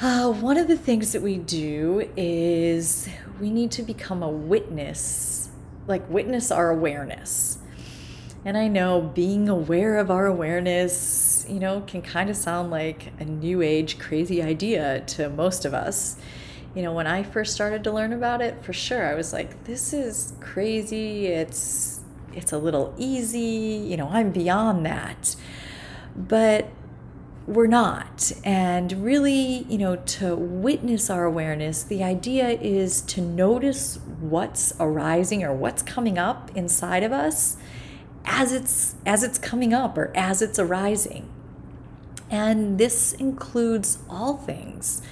Uh, 0.00 0.32
one 0.32 0.56
of 0.56 0.66
the 0.66 0.78
things 0.78 1.12
that 1.12 1.20
we 1.20 1.36
do 1.36 2.10
is 2.16 3.06
we 3.38 3.50
need 3.50 3.70
to 3.72 3.82
become 3.82 4.22
a 4.22 4.30
witness, 4.30 5.50
like 5.86 6.08
witness 6.08 6.50
our 6.50 6.70
awareness. 6.70 7.58
And 8.46 8.56
I 8.56 8.68
know 8.68 9.02
being 9.02 9.50
aware 9.50 9.98
of 9.98 10.10
our 10.10 10.24
awareness, 10.24 11.27
you 11.48 11.60
know, 11.60 11.82
can 11.86 12.02
kind 12.02 12.30
of 12.30 12.36
sound 12.36 12.70
like 12.70 13.12
a 13.18 13.24
new 13.24 13.62
age 13.62 13.98
crazy 13.98 14.42
idea 14.42 15.00
to 15.00 15.28
most 15.28 15.64
of 15.64 15.74
us. 15.74 16.16
You 16.74 16.82
know, 16.82 16.92
when 16.92 17.06
I 17.06 17.22
first 17.22 17.54
started 17.54 17.82
to 17.84 17.92
learn 17.92 18.12
about 18.12 18.40
it, 18.40 18.62
for 18.62 18.72
sure, 18.72 19.06
I 19.06 19.14
was 19.14 19.32
like, 19.32 19.64
this 19.64 19.92
is 19.92 20.34
crazy. 20.40 21.26
It's 21.26 22.00
it's 22.34 22.52
a 22.52 22.58
little 22.58 22.94
easy, 22.98 23.40
you 23.88 23.96
know, 23.96 24.08
I'm 24.10 24.30
beyond 24.30 24.86
that. 24.86 25.34
But 26.14 26.70
we're 27.48 27.66
not. 27.66 28.30
And 28.44 29.04
really, 29.04 29.64
you 29.68 29.78
know, 29.78 29.96
to 29.96 30.36
witness 30.36 31.08
our 31.08 31.24
awareness, 31.24 31.82
the 31.82 32.04
idea 32.04 32.50
is 32.50 33.00
to 33.02 33.22
notice 33.22 33.98
what's 34.20 34.74
arising 34.78 35.42
or 35.42 35.54
what's 35.54 35.82
coming 35.82 36.18
up 36.18 36.50
inside 36.54 37.02
of 37.02 37.10
us 37.10 37.56
as 38.26 38.52
it's 38.52 38.96
as 39.06 39.22
it's 39.22 39.38
coming 39.38 39.72
up 39.72 39.96
or 39.96 40.12
as 40.14 40.42
it's 40.42 40.58
arising. 40.58 41.28
And 42.30 42.78
this 42.78 43.12
includes 43.12 43.98
all 44.08 44.36
things 44.36 45.02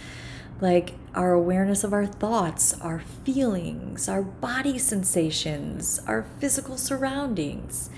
like 0.61 0.95
our 1.15 1.33
awareness 1.33 1.85
of 1.85 1.93
our 1.93 2.07
thoughts, 2.07 2.79
our 2.81 3.01
feelings, 3.25 4.09
our 4.09 4.23
body 4.23 4.79
sensations, 4.79 6.01
our 6.07 6.27
physical 6.39 6.77
surroundings. 6.77 7.91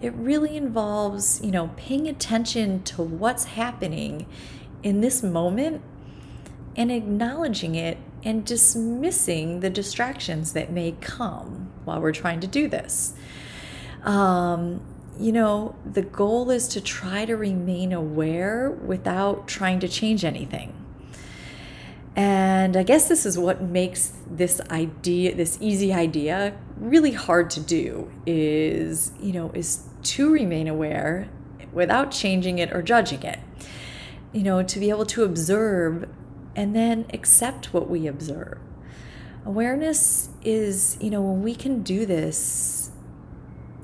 It 0.00 0.12
really 0.14 0.56
involves, 0.56 1.40
you 1.42 1.50
know, 1.50 1.70
paying 1.76 2.08
attention 2.08 2.82
to 2.84 3.02
what's 3.02 3.44
happening 3.44 4.26
in 4.82 5.00
this 5.00 5.22
moment 5.22 5.82
and 6.76 6.90
acknowledging 6.90 7.74
it 7.74 7.98
and 8.24 8.44
dismissing 8.44 9.60
the 9.60 9.70
distractions 9.70 10.52
that 10.52 10.72
may 10.72 10.92
come 11.00 11.70
while 11.84 12.00
we're 12.00 12.12
trying 12.12 12.40
to 12.40 12.46
do 12.46 12.68
this. 12.68 13.14
Um, 14.02 14.82
you 15.18 15.32
know, 15.32 15.76
the 15.90 16.02
goal 16.02 16.50
is 16.50 16.68
to 16.68 16.80
try 16.80 17.24
to 17.24 17.36
remain 17.36 17.92
aware 17.92 18.70
without 18.70 19.46
trying 19.46 19.80
to 19.80 19.88
change 19.88 20.24
anything. 20.24 20.72
And 22.16 22.76
I 22.76 22.84
guess 22.84 23.08
this 23.08 23.26
is 23.26 23.36
what 23.36 23.60
makes 23.60 24.12
this 24.30 24.60
idea, 24.70 25.34
this 25.34 25.58
easy 25.60 25.92
idea, 25.92 26.56
really 26.76 27.12
hard 27.12 27.50
to 27.50 27.60
do 27.60 28.10
is, 28.24 29.12
you 29.20 29.32
know, 29.32 29.50
is 29.52 29.84
to 30.02 30.32
remain 30.32 30.68
aware 30.68 31.28
without 31.72 32.12
changing 32.12 32.58
it 32.58 32.72
or 32.72 32.82
judging 32.82 33.22
it. 33.22 33.40
You 34.32 34.42
know, 34.42 34.62
to 34.62 34.78
be 34.78 34.90
able 34.90 35.06
to 35.06 35.24
observe 35.24 36.08
and 36.56 36.74
then 36.74 37.06
accept 37.12 37.74
what 37.74 37.90
we 37.90 38.06
observe. 38.06 38.58
Awareness 39.44 40.30
is, 40.44 40.96
you 41.00 41.10
know, 41.10 41.20
when 41.20 41.42
we 41.42 41.54
can 41.54 41.82
do 41.82 42.06
this, 42.06 42.83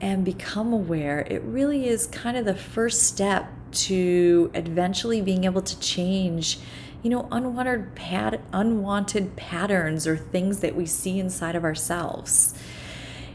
and 0.01 0.25
become 0.25 0.73
aware, 0.73 1.21
it 1.29 1.43
really 1.43 1.89
is 1.89 2.07
kind 2.07 2.37
of 2.37 2.45
the 2.45 2.55
first 2.55 3.03
step 3.03 3.51
to 3.73 4.51
eventually 4.55 5.21
being 5.21 5.45
able 5.45 5.63
to 5.63 5.79
change 5.79 6.59
you 7.03 7.09
know 7.09 7.29
unwanted 7.31 7.95
pat- 7.95 8.41
unwanted 8.53 9.37
patterns 9.37 10.07
or 10.07 10.17
things 10.17 10.61
that 10.61 10.75
we 10.77 10.85
see 10.85 11.19
inside 11.19 11.55
of 11.55 11.65
ourselves. 11.65 12.55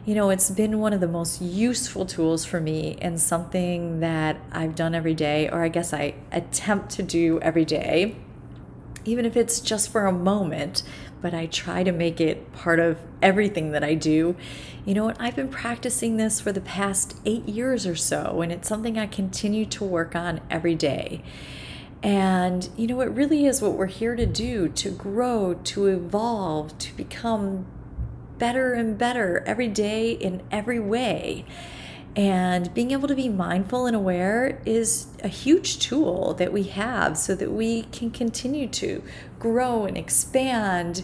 You 0.05 0.13
know 0.13 0.29
it's 0.29 0.51
been 0.51 0.79
one 0.79 0.93
of 0.93 0.99
the 0.99 1.07
most 1.07 1.41
useful 1.41 2.05
tools 2.05 2.45
for 2.45 2.59
me 2.59 2.97
and 3.01 3.19
something 3.19 4.01
that 4.01 4.37
I've 4.51 4.75
done 4.75 4.93
every 4.93 5.15
day 5.15 5.49
or 5.49 5.63
I 5.63 5.69
guess 5.69 5.93
I 5.93 6.15
attempt 6.31 6.91
to 6.91 7.03
do 7.03 7.39
every 7.41 7.65
day 7.65 8.15
even 9.05 9.25
if 9.25 9.37
it's 9.37 9.59
just 9.59 9.91
for 9.91 10.07
a 10.07 10.11
moment 10.11 10.83
but 11.25 11.33
I 11.33 11.47
try 11.47 11.81
to 11.81 11.91
make 11.91 12.21
it 12.21 12.53
part 12.53 12.79
of 12.79 12.99
everything 13.19 13.71
that 13.71 13.83
I 13.83 13.95
do. 13.95 14.35
You 14.85 14.93
know 14.93 15.05
what? 15.05 15.19
I've 15.19 15.35
been 15.35 15.47
practicing 15.49 16.17
this 16.17 16.39
for 16.39 16.51
the 16.51 16.61
past 16.61 17.17
eight 17.25 17.49
years 17.49 17.87
or 17.87 17.95
so, 17.95 18.41
and 18.43 18.51
it's 18.51 18.69
something 18.69 18.99
I 18.99 19.07
continue 19.07 19.65
to 19.65 19.83
work 19.83 20.15
on 20.15 20.39
every 20.51 20.75
day. 20.75 21.23
And, 22.03 22.69
you 22.77 22.85
know, 22.85 23.01
it 23.01 23.09
really 23.09 23.47
is 23.47 23.59
what 23.59 23.71
we're 23.71 23.87
here 23.87 24.15
to 24.15 24.27
do 24.27 24.69
to 24.69 24.91
grow, 24.91 25.55
to 25.63 25.87
evolve, 25.87 26.77
to 26.77 26.95
become 26.95 27.65
better 28.37 28.73
and 28.73 28.95
better 28.95 29.43
every 29.47 29.67
day 29.67 30.11
in 30.11 30.43
every 30.51 30.79
way. 30.79 31.43
And 32.15 32.71
being 32.73 32.91
able 32.91 33.07
to 33.07 33.15
be 33.15 33.29
mindful 33.29 33.87
and 33.87 33.95
aware 33.95 34.61
is 34.63 35.07
a 35.23 35.27
huge 35.27 35.79
tool 35.79 36.35
that 36.35 36.53
we 36.53 36.63
have 36.63 37.17
so 37.17 37.33
that 37.33 37.51
we 37.51 37.83
can 37.83 38.11
continue 38.11 38.67
to 38.67 39.01
grow 39.45 39.85
and 39.85 39.95
expand 39.95 41.03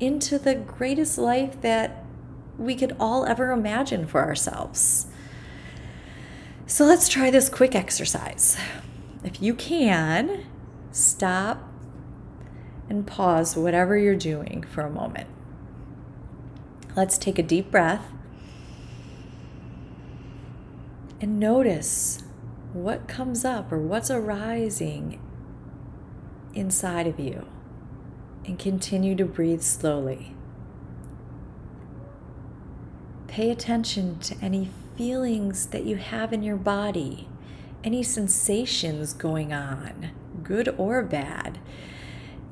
into 0.00 0.38
the 0.38 0.54
greatest 0.54 1.18
life 1.18 1.60
that 1.60 2.02
we 2.56 2.74
could 2.74 2.96
all 2.98 3.26
ever 3.26 3.50
imagine 3.50 4.06
for 4.06 4.22
ourselves. 4.24 5.08
So 6.66 6.86
let's 6.86 7.06
try 7.06 7.30
this 7.30 7.50
quick 7.50 7.74
exercise. 7.74 8.56
If 9.22 9.42
you 9.42 9.52
can, 9.54 10.46
stop 10.90 11.70
and 12.88 13.06
pause 13.06 13.58
whatever 13.58 13.98
you're 13.98 14.16
doing 14.16 14.64
for 14.72 14.80
a 14.80 14.90
moment. 14.90 15.28
Let's 16.96 17.18
take 17.18 17.38
a 17.38 17.42
deep 17.42 17.70
breath 17.70 18.10
and 21.20 21.38
notice 21.38 22.22
what 22.72 23.06
comes 23.06 23.44
up 23.44 23.70
or 23.70 23.78
what's 23.78 24.10
arising 24.10 25.20
inside 26.54 27.06
of 27.06 27.20
you 27.20 27.46
and 28.44 28.58
continue 28.58 29.14
to 29.16 29.24
breathe 29.24 29.62
slowly. 29.62 30.34
Pay 33.28 33.50
attention 33.50 34.18
to 34.20 34.36
any 34.42 34.70
feelings 34.96 35.66
that 35.66 35.84
you 35.84 35.96
have 35.96 36.32
in 36.32 36.42
your 36.42 36.56
body, 36.56 37.28
any 37.82 38.02
sensations 38.02 39.14
going 39.14 39.52
on, 39.52 40.10
good 40.42 40.74
or 40.76 41.02
bad, 41.02 41.58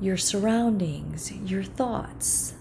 your 0.00 0.16
surroundings, 0.16 1.32
your 1.32 1.62
thoughts. 1.62 2.54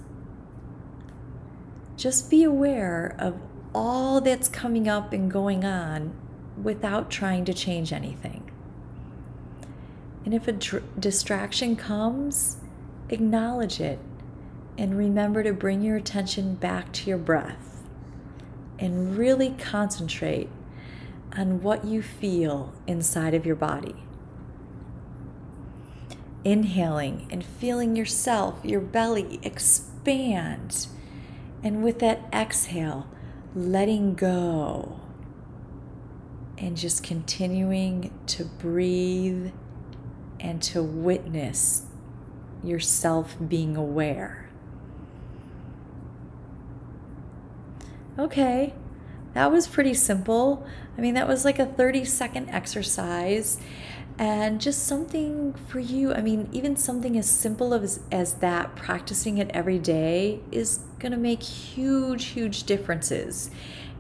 Just 1.96 2.30
be 2.30 2.44
aware 2.44 3.16
of 3.20 3.40
all 3.74 4.20
that's 4.20 4.50
coming 4.50 4.88
up 4.88 5.14
and 5.14 5.32
going 5.32 5.64
on 5.64 6.14
without 6.62 7.10
trying 7.10 7.46
to 7.46 7.54
change 7.54 7.94
anything. 7.94 8.52
And 10.26 10.34
if 10.34 10.48
a 10.48 10.52
distraction 10.52 11.76
comes, 11.76 12.58
acknowledge 13.10 13.80
it 13.80 14.00
and 14.78 14.98
remember 14.98 15.44
to 15.44 15.54
bring 15.54 15.82
your 15.82 15.98
attention 15.98 16.56
back 16.56 16.92
to 16.94 17.10
your 17.10 17.18
breath 17.18 17.84
and 18.80 19.18
really 19.18 19.52
concentrate 19.52 20.50
on 21.36 21.62
what 21.62 21.86
you 21.86 22.02
feel 22.02 22.74
inside 22.88 23.34
of 23.34 23.46
your 23.46 23.56
body. 23.56 23.96
Inhaling 26.46 27.28
and 27.30 27.44
feeling 27.44 27.96
yourself, 27.96 28.64
your 28.64 28.80
belly 28.80 29.40
expand. 29.44 30.88
And 31.62 31.84
with 31.84 32.00
that 32.00 32.22
exhale, 32.32 33.08
letting 33.54 34.16
go 34.16 35.02
and 36.58 36.78
just 36.78 37.04
continuing 37.04 38.18
to 38.28 38.46
breathe 38.46 39.52
and 40.40 40.62
to 40.64 40.82
witness 40.82 41.89
yourself 42.64 43.38
being 43.48 43.76
aware. 43.76 44.50
Okay, 48.18 48.74
That 49.34 49.52
was 49.52 49.68
pretty 49.68 49.94
simple. 49.94 50.66
I 50.98 51.02
mean, 51.02 51.14
that 51.14 51.28
was 51.28 51.46
like 51.46 51.60
a 51.60 51.66
30 51.66 52.04
second 52.04 52.50
exercise 52.50 53.60
and 54.18 54.60
just 54.60 54.86
something 54.86 55.54
for 55.68 55.80
you. 55.80 56.14
I 56.14 56.22
mean, 56.22 56.50
even 56.52 56.76
something 56.76 57.18
as 57.18 57.30
simple 57.30 57.74
as, 57.74 58.02
as 58.12 58.34
that, 58.36 58.76
practicing 58.76 59.38
it 59.38 59.50
every 59.54 59.80
day 59.80 60.42
is 60.52 60.82
going 61.00 61.14
to 61.14 61.18
make 61.18 61.42
huge, 61.42 62.26
huge 62.26 62.64
differences. 62.64 63.50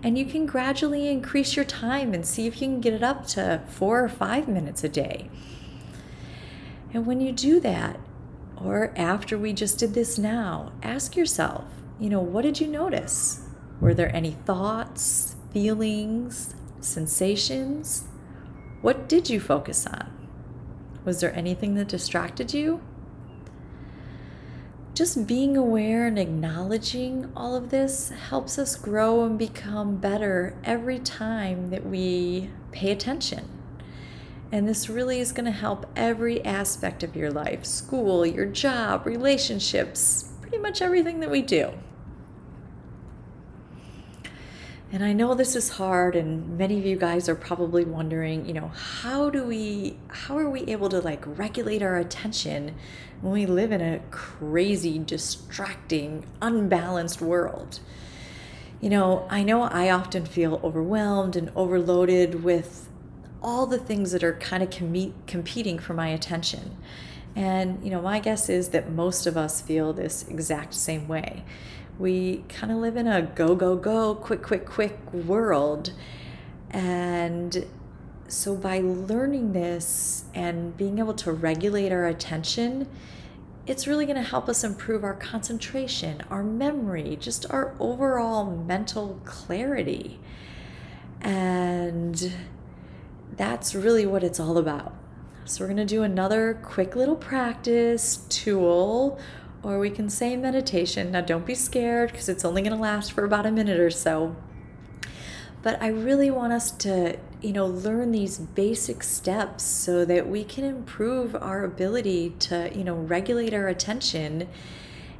And 0.03 0.17
you 0.17 0.25
can 0.25 0.45
gradually 0.45 1.07
increase 1.07 1.55
your 1.55 1.63
time 1.63 2.13
and 2.13 2.25
see 2.25 2.47
if 2.47 2.55
you 2.61 2.67
can 2.67 2.81
get 2.81 2.93
it 2.93 3.03
up 3.03 3.25
to 3.27 3.61
four 3.69 4.03
or 4.03 4.09
five 4.09 4.49
minutes 4.49 4.83
a 4.83 4.89
day. 4.89 5.29
And 6.93 7.05
when 7.05 7.21
you 7.21 7.31
do 7.31 7.61
that, 7.61 7.97
or 8.63 8.93
after 8.95 9.37
we 9.37 9.53
just 9.53 9.79
did 9.79 9.93
this 9.93 10.17
now, 10.17 10.71
ask 10.83 11.15
yourself, 11.15 11.65
you 11.99 12.09
know, 12.09 12.21
what 12.21 12.43
did 12.43 12.59
you 12.59 12.67
notice? 12.67 13.41
Were 13.79 13.93
there 13.93 14.13
any 14.15 14.31
thoughts, 14.31 15.35
feelings, 15.53 16.55
sensations? 16.81 18.05
What 18.81 19.07
did 19.09 19.29
you 19.29 19.39
focus 19.39 19.85
on? 19.85 20.11
Was 21.05 21.21
there 21.21 21.35
anything 21.35 21.75
that 21.75 21.87
distracted 21.87 22.53
you? 22.53 22.81
Just 24.93 25.27
being 25.27 25.55
aware 25.55 26.07
and 26.07 26.19
acknowledging 26.19 27.31
all 27.35 27.55
of 27.55 27.69
this 27.69 28.09
helps 28.09 28.59
us 28.59 28.75
grow 28.75 29.23
and 29.23 29.39
become 29.39 29.95
better 29.95 30.57
every 30.63 30.99
time 30.99 31.69
that 31.69 31.85
we 31.85 32.49
pay 32.71 32.91
attention. 32.91 33.58
And 34.51 34.67
this 34.67 34.89
really 34.89 35.19
is 35.19 35.31
going 35.31 35.45
to 35.45 35.51
help 35.51 35.85
every 35.95 36.43
aspect 36.43 37.03
of 37.03 37.15
your 37.15 37.29
life 37.29 37.65
school, 37.65 38.25
your 38.25 38.47
job, 38.47 39.05
relationships, 39.05 40.31
pretty 40.41 40.57
much 40.57 40.81
everything 40.81 41.19
that 41.19 41.29
we 41.29 41.41
do. 41.41 41.71
And 44.91 45.03
I 45.03 45.13
know 45.13 45.35
this 45.35 45.55
is 45.55 45.69
hard 45.69 46.15
and 46.15 46.57
many 46.57 46.79
of 46.79 46.85
you 46.85 46.95
guys 46.95 47.29
are 47.29 47.35
probably 47.35 47.85
wondering, 47.85 48.47
you 48.47 48.53
know, 48.53 48.69
how 48.69 49.29
do 49.29 49.43
we 49.43 49.99
how 50.07 50.35
are 50.35 50.49
we 50.49 50.61
able 50.61 50.89
to 50.89 50.99
like 50.99 51.21
regulate 51.37 51.83
our 51.83 51.97
attention 51.97 52.73
when 53.21 53.31
we 53.31 53.45
live 53.45 53.71
in 53.71 53.81
a 53.81 53.99
crazy, 54.09 54.97
distracting, 54.97 56.25
unbalanced 56.41 57.21
world? 57.21 57.81
You 58.81 58.89
know, 58.89 59.27
I 59.29 59.43
know 59.43 59.61
I 59.61 59.91
often 59.91 60.25
feel 60.25 60.59
overwhelmed 60.63 61.35
and 61.35 61.51
overloaded 61.55 62.43
with 62.43 62.88
all 63.41 63.65
the 63.65 63.77
things 63.77 64.11
that 64.11 64.23
are 64.23 64.33
kind 64.33 64.63
of 64.63 64.69
com- 64.69 65.13
competing 65.27 65.79
for 65.79 65.93
my 65.93 66.09
attention. 66.09 66.77
And, 67.35 67.83
you 67.83 67.91
know, 67.91 68.01
my 68.01 68.19
guess 68.19 68.49
is 68.49 68.69
that 68.69 68.91
most 68.91 69.25
of 69.25 69.37
us 69.37 69.61
feel 69.61 69.93
this 69.93 70.27
exact 70.27 70.73
same 70.73 71.07
way 71.07 71.43
we 71.99 72.45
kind 72.47 72.71
of 72.71 72.79
live 72.79 72.95
in 72.95 73.05
a 73.05 73.21
go, 73.21 73.53
go, 73.53 73.75
go, 73.75 74.15
quick, 74.15 74.41
quick, 74.41 74.65
quick 74.65 75.13
world. 75.13 75.91
And 76.71 77.67
so, 78.29 78.55
by 78.55 78.79
learning 78.79 79.51
this 79.51 80.23
and 80.33 80.75
being 80.77 80.99
able 80.99 81.13
to 81.15 81.31
regulate 81.31 81.91
our 81.91 82.07
attention, 82.07 82.87
it's 83.67 83.85
really 83.85 84.05
going 84.05 84.15
to 84.15 84.23
help 84.23 84.47
us 84.47 84.63
improve 84.63 85.03
our 85.03 85.13
concentration, 85.13 86.23
our 86.29 86.41
memory, 86.41 87.17
just 87.19 87.45
our 87.51 87.75
overall 87.79 88.45
mental 88.45 89.19
clarity. 89.25 90.19
And 91.21 92.31
that's 93.39 93.73
really 93.73 94.05
what 94.05 94.21
it's 94.21 94.37
all 94.37 94.57
about. 94.57 94.93
So, 95.45 95.63
we're 95.63 95.69
going 95.69 95.77
to 95.77 95.85
do 95.85 96.03
another 96.03 96.59
quick 96.61 96.93
little 96.93 97.15
practice 97.15 98.17
tool 98.27 99.17
or 99.63 99.79
we 99.79 99.89
can 99.89 100.09
say 100.09 100.35
meditation. 100.35 101.11
Now, 101.11 101.21
don't 101.21 101.45
be 101.45 101.55
scared 101.55 102.11
because 102.11 102.27
it's 102.27 102.43
only 102.43 102.61
going 102.61 102.75
to 102.75 102.81
last 102.81 103.13
for 103.13 103.23
about 103.23 103.45
a 103.45 103.51
minute 103.51 103.79
or 103.79 103.89
so. 103.89 104.35
But 105.61 105.81
I 105.81 105.87
really 105.87 106.29
want 106.29 106.51
us 106.51 106.71
to, 106.71 107.17
you 107.41 107.53
know, 107.53 107.65
learn 107.65 108.11
these 108.11 108.37
basic 108.37 109.03
steps 109.03 109.63
so 109.63 110.03
that 110.03 110.27
we 110.27 110.43
can 110.43 110.65
improve 110.65 111.33
our 111.33 111.63
ability 111.63 112.35
to, 112.39 112.69
you 112.75 112.83
know, 112.83 112.95
regulate 112.95 113.53
our 113.53 113.69
attention 113.69 114.49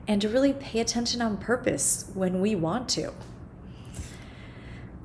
and 0.08 0.22
to 0.22 0.28
really 0.28 0.54
pay 0.54 0.82
attention 0.82 1.22
on 1.22 1.38
purpose 1.38 2.10
when 2.13 2.41
we 2.41 2.54
want 2.54 2.89
to. 2.89 3.13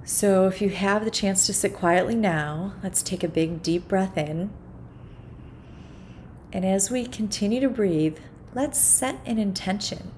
So, 0.07 0.47
if 0.47 0.61
you 0.61 0.69
have 0.69 1.05
the 1.05 1.11
chance 1.11 1.47
to 1.47 1.55
sit 1.55 1.73
quietly 1.73 2.14
now, 2.14 2.75
let's 2.83 3.03
take 3.03 3.25
a 3.25 3.29
big 3.29 3.62
deep 3.62 3.88
breath 3.88 4.19
in. 4.19 4.51
And 6.53 6.64
as 6.64 6.90
we 6.90 7.07
continue 7.07 7.59
to 7.61 7.71
breathe, 7.71 8.19
let's 8.55 8.79
set 8.79 9.19
an 9.25 9.38
intention 9.38 10.12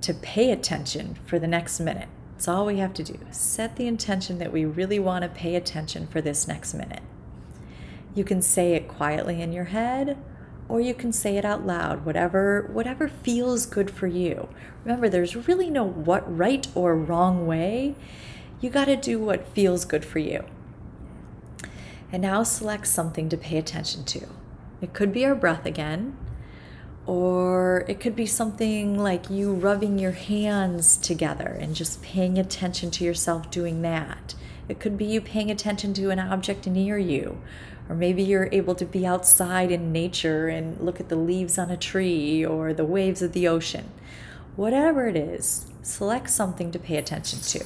to 0.00 0.12
pay 0.12 0.50
attention 0.50 1.18
for 1.24 1.38
the 1.38 1.46
next 1.46 1.78
minute. 1.78 2.08
That's 2.32 2.48
all 2.48 2.66
we 2.66 2.78
have 2.78 2.94
to 2.94 3.04
do. 3.04 3.18
Set 3.30 3.76
the 3.76 3.86
intention 3.86 4.38
that 4.38 4.52
we 4.52 4.64
really 4.64 4.98
want 4.98 5.22
to 5.22 5.28
pay 5.28 5.54
attention 5.54 6.08
for 6.08 6.20
this 6.20 6.48
next 6.48 6.74
minute. 6.74 7.02
You 8.14 8.24
can 8.24 8.42
say 8.42 8.74
it 8.74 8.88
quietly 8.88 9.40
in 9.40 9.52
your 9.52 9.66
head 9.66 10.18
or 10.68 10.80
you 10.80 10.94
can 10.94 11.12
say 11.12 11.36
it 11.36 11.44
out 11.44 11.64
loud, 11.64 12.04
whatever 12.04 12.68
whatever 12.72 13.08
feels 13.08 13.66
good 13.66 13.90
for 13.90 14.06
you. 14.06 14.48
Remember 14.84 15.08
there's 15.08 15.48
really 15.48 15.70
no 15.70 15.84
what 15.84 16.36
right 16.36 16.66
or 16.74 16.94
wrong 16.94 17.46
way. 17.46 17.94
You 18.60 18.70
got 18.70 18.86
to 18.86 18.96
do 18.96 19.20
what 19.20 19.46
feels 19.48 19.84
good 19.84 20.04
for 20.04 20.18
you. 20.18 20.44
And 22.10 22.22
now 22.22 22.42
select 22.42 22.86
something 22.88 23.28
to 23.28 23.36
pay 23.36 23.56
attention 23.56 24.04
to. 24.06 24.26
It 24.80 24.92
could 24.92 25.12
be 25.12 25.24
our 25.24 25.34
breath 25.34 25.64
again. 25.64 26.16
Or 27.06 27.84
it 27.88 28.00
could 28.00 28.16
be 28.16 28.26
something 28.26 28.98
like 28.98 29.30
you 29.30 29.54
rubbing 29.54 29.98
your 29.98 30.12
hands 30.12 30.96
together 30.96 31.56
and 31.58 31.74
just 31.74 32.02
paying 32.02 32.36
attention 32.36 32.90
to 32.92 33.04
yourself 33.04 33.50
doing 33.50 33.82
that. 33.82 34.34
It 34.68 34.80
could 34.80 34.98
be 34.98 35.06
you 35.06 35.20
paying 35.20 35.50
attention 35.50 35.94
to 35.94 36.10
an 36.10 36.18
object 36.18 36.66
near 36.66 36.98
you. 36.98 37.40
Or 37.88 37.94
maybe 37.94 38.22
you're 38.22 38.50
able 38.52 38.74
to 38.74 38.84
be 38.84 39.06
outside 39.06 39.70
in 39.70 39.92
nature 39.92 40.48
and 40.48 40.78
look 40.80 41.00
at 41.00 41.08
the 41.08 41.16
leaves 41.16 41.58
on 41.58 41.70
a 41.70 41.76
tree 41.76 42.44
or 42.44 42.74
the 42.74 42.84
waves 42.84 43.22
of 43.22 43.32
the 43.32 43.48
ocean. 43.48 43.90
Whatever 44.56 45.06
it 45.06 45.16
is, 45.16 45.66
select 45.82 46.28
something 46.28 46.70
to 46.72 46.78
pay 46.78 46.96
attention 46.96 47.38
to. 47.40 47.64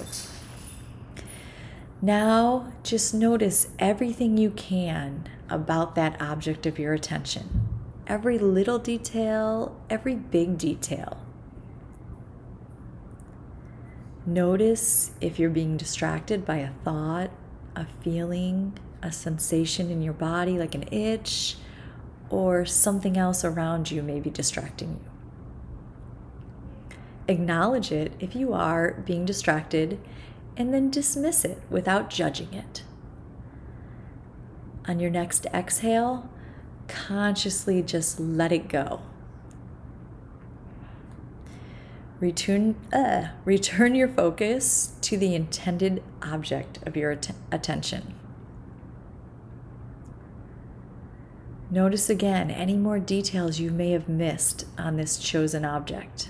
Now, 2.04 2.72
just 2.82 3.14
notice 3.14 3.68
everything 3.78 4.36
you 4.36 4.50
can 4.50 5.28
about 5.48 5.94
that 5.94 6.20
object 6.20 6.66
of 6.66 6.78
your 6.78 6.92
attention 6.92 7.68
every 8.08 8.36
little 8.36 8.80
detail, 8.80 9.80
every 9.88 10.16
big 10.16 10.58
detail. 10.58 11.18
Notice 14.26 15.12
if 15.20 15.38
you're 15.38 15.48
being 15.48 15.76
distracted 15.76 16.44
by 16.44 16.56
a 16.56 16.72
thought, 16.84 17.30
a 17.76 17.86
feeling, 18.02 18.76
a 19.02 19.12
sensation 19.12 19.88
in 19.88 20.02
your 20.02 20.12
body, 20.12 20.58
like 20.58 20.74
an 20.74 20.92
itch, 20.92 21.56
or 22.28 22.66
something 22.66 23.16
else 23.16 23.44
around 23.44 23.92
you 23.92 24.02
may 24.02 24.18
be 24.18 24.30
distracting 24.30 25.00
you. 25.02 26.96
Acknowledge 27.28 27.92
it 27.92 28.12
if 28.18 28.34
you 28.34 28.52
are 28.52 28.92
being 29.06 29.24
distracted, 29.24 29.98
and 30.56 30.72
then 30.72 30.90
dismiss 30.90 31.44
it 31.44 31.62
without 31.70 32.10
judging 32.10 32.52
it. 32.52 32.82
On 34.86 34.98
your 34.98 35.10
next 35.10 35.46
exhale, 35.46 36.28
consciously 36.88 37.82
just 37.82 38.18
let 38.18 38.52
it 38.52 38.68
go. 38.68 39.00
Return, 42.20 42.76
uh, 42.92 43.28
return 43.44 43.94
your 43.94 44.08
focus 44.08 44.94
to 45.00 45.16
the 45.16 45.34
intended 45.34 46.02
object 46.22 46.78
of 46.86 46.96
your 46.96 47.10
att- 47.12 47.34
attention. 47.50 48.14
Notice 51.70 52.10
again 52.10 52.50
any 52.50 52.76
more 52.76 52.98
details 52.98 53.58
you 53.58 53.70
may 53.70 53.92
have 53.92 54.08
missed 54.08 54.66
on 54.76 54.96
this 54.96 55.16
chosen 55.16 55.64
object. 55.64 56.28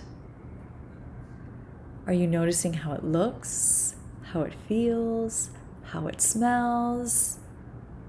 Are 2.07 2.13
you 2.13 2.27
noticing 2.27 2.75
how 2.75 2.93
it 2.93 3.05
looks, 3.05 3.97
how 4.33 4.41
it 4.43 4.55
feels, 4.67 5.51
how 5.85 6.07
it 6.07 6.21
smells? 6.21 7.39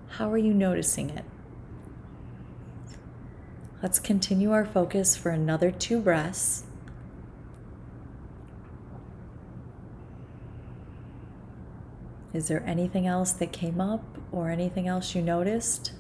How 0.08 0.32
are 0.32 0.38
you 0.38 0.54
noticing 0.54 1.10
it? 1.10 1.26
Let's 3.82 4.00
continue 4.00 4.54
our 4.54 4.64
focus 4.64 5.18
for 5.18 5.32
another 5.32 5.70
two 5.70 6.00
breaths. 6.00 6.64
Is 12.34 12.48
there 12.48 12.64
anything 12.66 13.06
else 13.06 13.34
that 13.34 13.52
came 13.52 13.82
up 13.82 14.04
or 14.32 14.50
anything 14.50 14.88
else 14.88 15.14
you 15.14 15.22
noticed? 15.22 15.92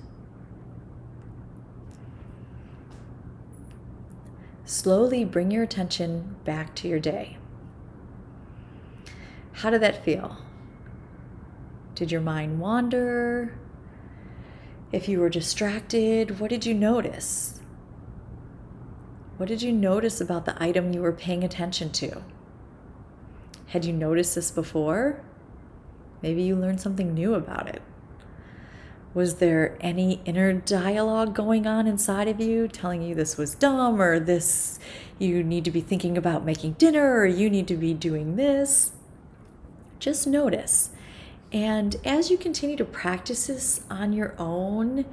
Slowly 4.63 5.25
bring 5.25 5.51
your 5.51 5.63
attention 5.63 6.37
back 6.45 6.73
to 6.75 6.87
your 6.87 6.99
day. 6.99 7.37
How 9.63 9.69
did 9.69 9.81
that 9.81 10.03
feel? 10.03 10.35
Did 11.95 12.11
your 12.11 12.19
mind 12.19 12.59
wander? 12.59 13.57
If 14.91 15.07
you 15.07 15.21
were 15.21 15.29
distracted, 15.29 16.41
what 16.41 16.49
did 16.49 16.65
you 16.65 16.73
notice? 16.73 17.61
What 19.37 19.47
did 19.47 19.61
you 19.61 19.71
notice 19.71 20.19
about 20.19 20.43
the 20.43 20.61
item 20.61 20.91
you 20.91 20.99
were 20.99 21.13
paying 21.13 21.45
attention 21.45 21.91
to? 21.91 22.23
Had 23.67 23.85
you 23.85 23.93
noticed 23.93 24.35
this 24.35 24.51
before? 24.51 25.23
Maybe 26.21 26.43
you 26.43 26.57
learned 26.57 26.81
something 26.81 27.13
new 27.13 27.33
about 27.33 27.69
it. 27.69 27.81
Was 29.13 29.35
there 29.35 29.77
any 29.79 30.21
inner 30.25 30.51
dialogue 30.51 31.33
going 31.33 31.65
on 31.65 31.87
inside 31.87 32.27
of 32.27 32.41
you 32.41 32.67
telling 32.67 33.01
you 33.01 33.15
this 33.15 33.37
was 33.37 33.55
dumb 33.55 34.01
or 34.01 34.19
this 34.19 34.77
you 35.19 35.41
need 35.41 35.63
to 35.63 35.71
be 35.71 35.79
thinking 35.79 36.17
about 36.17 36.43
making 36.43 36.73
dinner 36.73 37.15
or 37.17 37.25
you 37.25 37.49
need 37.49 37.69
to 37.69 37.77
be 37.77 37.93
doing 37.93 38.35
this? 38.35 38.91
Just 40.03 40.27
notice. 40.27 40.89
And 41.53 41.95
as 42.03 42.29
you 42.29 42.37
continue 42.37 42.75
to 42.75 42.83
practice 42.83 43.47
this 43.47 43.79
on 43.89 44.11
your 44.11 44.35
own, 44.37 45.05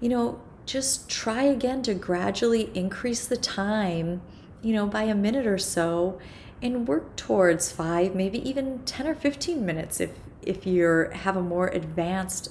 you 0.00 0.08
know, 0.08 0.40
just 0.66 1.08
try 1.08 1.44
again 1.44 1.82
to 1.82 1.94
gradually 1.94 2.72
increase 2.74 3.28
the 3.28 3.36
time, 3.36 4.20
you 4.60 4.72
know, 4.72 4.88
by 4.88 5.04
a 5.04 5.14
minute 5.14 5.46
or 5.46 5.56
so 5.56 6.18
and 6.60 6.88
work 6.88 7.14
towards 7.14 7.70
5, 7.70 8.16
maybe 8.16 8.40
even 8.48 8.80
10 8.80 9.06
or 9.06 9.14
15 9.14 9.64
minutes 9.64 10.00
if 10.00 10.10
if 10.42 10.66
you 10.66 11.10
have 11.12 11.36
a 11.36 11.42
more 11.42 11.68
advanced 11.68 12.50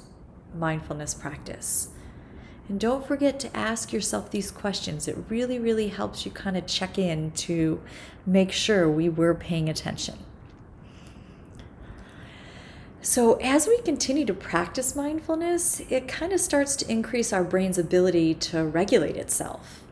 mindfulness 0.56 1.14
practice. 1.14 1.90
And 2.70 2.80
don't 2.80 3.06
forget 3.06 3.42
to 3.42 3.58
ask 3.58 3.92
yourself 3.92 4.32
these 4.32 4.52
questions. 4.52 5.06
It 5.06 5.18
really, 5.28 5.60
really 5.60 5.90
helps 5.90 6.26
you 6.26 6.32
kind 6.32 6.56
of 6.56 6.66
check 6.66 6.98
in 6.98 7.32
to 7.32 7.82
make 8.26 8.54
sure 8.54 8.90
we 8.90 9.10
were 9.10 9.36
paying 9.36 9.68
attention. 9.68 10.20
So, 13.10 13.36
as 13.36 13.68
we 13.68 13.80
continue 13.84 14.26
to 14.26 14.34
practice 14.34 14.94
mindfulness, 14.94 15.80
it 15.90 16.10
kind 16.10 16.34
of 16.34 16.42
starts 16.42 16.76
to 16.76 16.92
increase 16.92 17.32
our 17.32 17.46
brain's 17.46 17.78
ability 17.78 18.34
to 18.34 18.66
regulate 18.66 19.16
itself. 19.16 19.86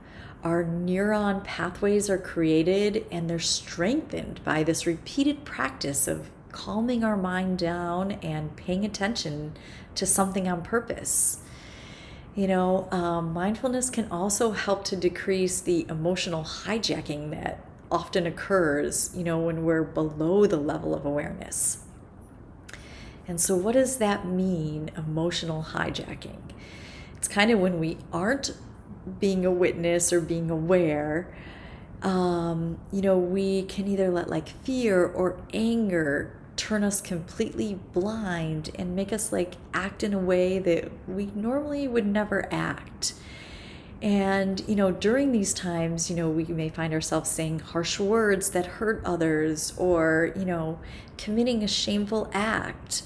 Our 0.43 0.65
neuron 0.65 1.41
pathways 1.41 2.09
are 2.09 2.17
created 2.17 3.05
and 3.09 3.29
they're 3.29 3.39
strengthened 3.39 4.43
by 4.43 4.63
this 4.63 4.85
repeated 4.85 5.45
practice 5.45 6.09
of 6.09 6.29
calming 6.51 7.05
our 7.05 7.15
mind 7.15 7.57
down 7.57 8.11
and 8.21 8.53
paying 8.57 8.83
attention 8.83 9.53
to 9.95 10.05
something 10.05 10.49
on 10.49 10.61
purpose. 10.61 11.39
You 12.35 12.47
know, 12.47 12.89
um, 12.91 13.31
mindfulness 13.31 13.89
can 13.89 14.11
also 14.11 14.51
help 14.51 14.83
to 14.85 14.97
decrease 14.97 15.61
the 15.61 15.85
emotional 15.87 16.43
hijacking 16.43 17.31
that 17.31 17.65
often 17.89 18.27
occurs, 18.27 19.13
you 19.15 19.23
know, 19.23 19.39
when 19.39 19.63
we're 19.63 19.83
below 19.83 20.45
the 20.45 20.57
level 20.57 20.93
of 20.93 21.05
awareness. 21.05 21.84
And 23.27 23.41
so, 23.41 23.55
what 23.55 23.73
does 23.73 23.97
that 23.97 24.25
mean, 24.25 24.91
emotional 24.95 25.67
hijacking? 25.71 26.41
It's 27.17 27.27
kind 27.27 27.49
of 27.51 27.59
when 27.59 27.79
we 27.79 27.97
aren't 28.13 28.51
being 29.19 29.45
a 29.45 29.51
witness 29.51 30.13
or 30.13 30.21
being 30.21 30.49
aware. 30.49 31.35
Um, 32.01 32.79
you 32.91 33.01
know, 33.01 33.17
we 33.17 33.63
can 33.63 33.87
either 33.87 34.11
let 34.11 34.29
like 34.29 34.49
fear 34.63 35.05
or 35.05 35.39
anger 35.53 36.35
turn 36.55 36.83
us 36.83 37.01
completely 37.01 37.79
blind 37.93 38.69
and 38.75 38.95
make 38.95 39.11
us 39.11 39.31
like 39.31 39.55
act 39.73 40.03
in 40.03 40.13
a 40.13 40.19
way 40.19 40.59
that 40.59 40.91
we 41.07 41.31
normally 41.35 41.87
would 41.87 42.05
never 42.05 42.47
act. 42.53 43.13
And, 44.01 44.63
you 44.67 44.75
know, 44.75 44.91
during 44.91 45.31
these 45.31 45.53
times, 45.53 46.09
you 46.09 46.15
know, 46.15 46.29
we 46.29 46.45
may 46.45 46.69
find 46.69 46.93
ourselves 46.93 47.29
saying 47.29 47.59
harsh 47.59 47.99
words 47.99 48.51
that 48.51 48.65
hurt 48.65 49.01
others 49.05 49.73
or, 49.77 50.31
you 50.35 50.45
know, 50.45 50.79
committing 51.17 51.63
a 51.63 51.67
shameful 51.67 52.29
act. 52.33 53.03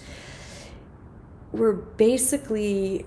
We're 1.52 1.74
basically 1.74 3.06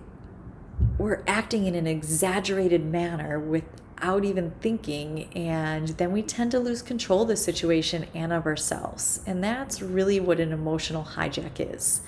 we're 0.99 1.23
acting 1.27 1.67
in 1.67 1.75
an 1.75 1.87
exaggerated 1.87 2.85
manner 2.85 3.39
with 3.39 3.65
without 4.03 4.25
even 4.25 4.51
thinking. 4.61 5.29
And 5.35 5.89
then 5.89 6.13
we 6.13 6.23
tend 6.23 6.51
to 6.53 6.59
lose 6.59 6.83
control 6.83 7.23
of 7.23 7.29
the 7.29 7.37
situation 7.37 8.07
and 8.15 8.33
of 8.33 8.47
ourselves. 8.47 9.21
And 9.27 9.43
that's 9.43 9.81
really 9.81 10.19
what 10.19 10.41
an 10.41 10.53
emotional 10.53 11.05
hijack 11.05 11.75
is. 11.75 12.01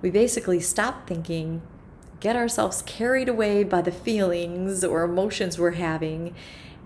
We 0.00 0.10
basically 0.10 0.60
stop 0.60 1.06
thinking, 1.06 1.60
get 2.20 2.36
ourselves 2.36 2.82
carried 2.82 3.28
away 3.28 3.64
by 3.64 3.82
the 3.82 3.92
feelings 3.92 4.84
or 4.84 5.02
emotions 5.02 5.58
we're 5.58 5.72
having. 5.72 6.34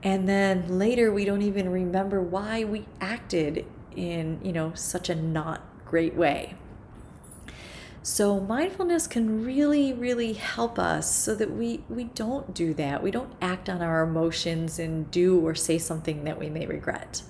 And 0.02 0.28
then 0.28 0.78
later 0.78 1.12
we 1.12 1.24
don't 1.24 1.42
even 1.42 1.68
remember 1.70 2.20
why 2.20 2.64
we 2.64 2.86
acted 3.00 3.66
in, 3.94 4.40
you 4.42 4.52
know, 4.52 4.72
such 4.74 5.10
a 5.10 5.14
not 5.14 5.62
great 5.84 6.14
way. 6.14 6.54
So 8.02 8.40
mindfulness 8.40 9.06
can 9.06 9.44
really, 9.44 9.92
really 9.92 10.32
help 10.32 10.78
us 10.78 11.14
so 11.14 11.34
that 11.34 11.50
we, 11.50 11.84
we 11.90 12.04
don't 12.04 12.54
do 12.54 12.72
that. 12.74 13.02
We 13.02 13.10
don't 13.10 13.32
act 13.42 13.68
on 13.68 13.82
our 13.82 14.02
emotions 14.02 14.78
and 14.78 15.10
do 15.10 15.38
or 15.46 15.54
say 15.54 15.76
something 15.76 16.24
that 16.24 16.38
we 16.38 16.48
may 16.48 16.66
regret. 16.66 17.22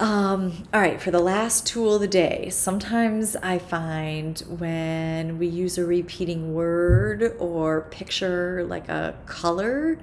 Um, 0.00 0.62
all 0.72 0.80
right, 0.80 1.02
for 1.02 1.10
the 1.10 1.18
last 1.18 1.66
tool 1.66 1.96
of 1.96 2.00
the 2.00 2.06
day, 2.06 2.50
sometimes 2.50 3.34
I 3.34 3.58
find 3.58 4.38
when 4.46 5.38
we 5.38 5.48
use 5.48 5.76
a 5.76 5.84
repeating 5.84 6.54
word 6.54 7.34
or 7.40 7.80
picture 7.80 8.64
like 8.64 8.88
a 8.88 9.16
color 9.26 9.98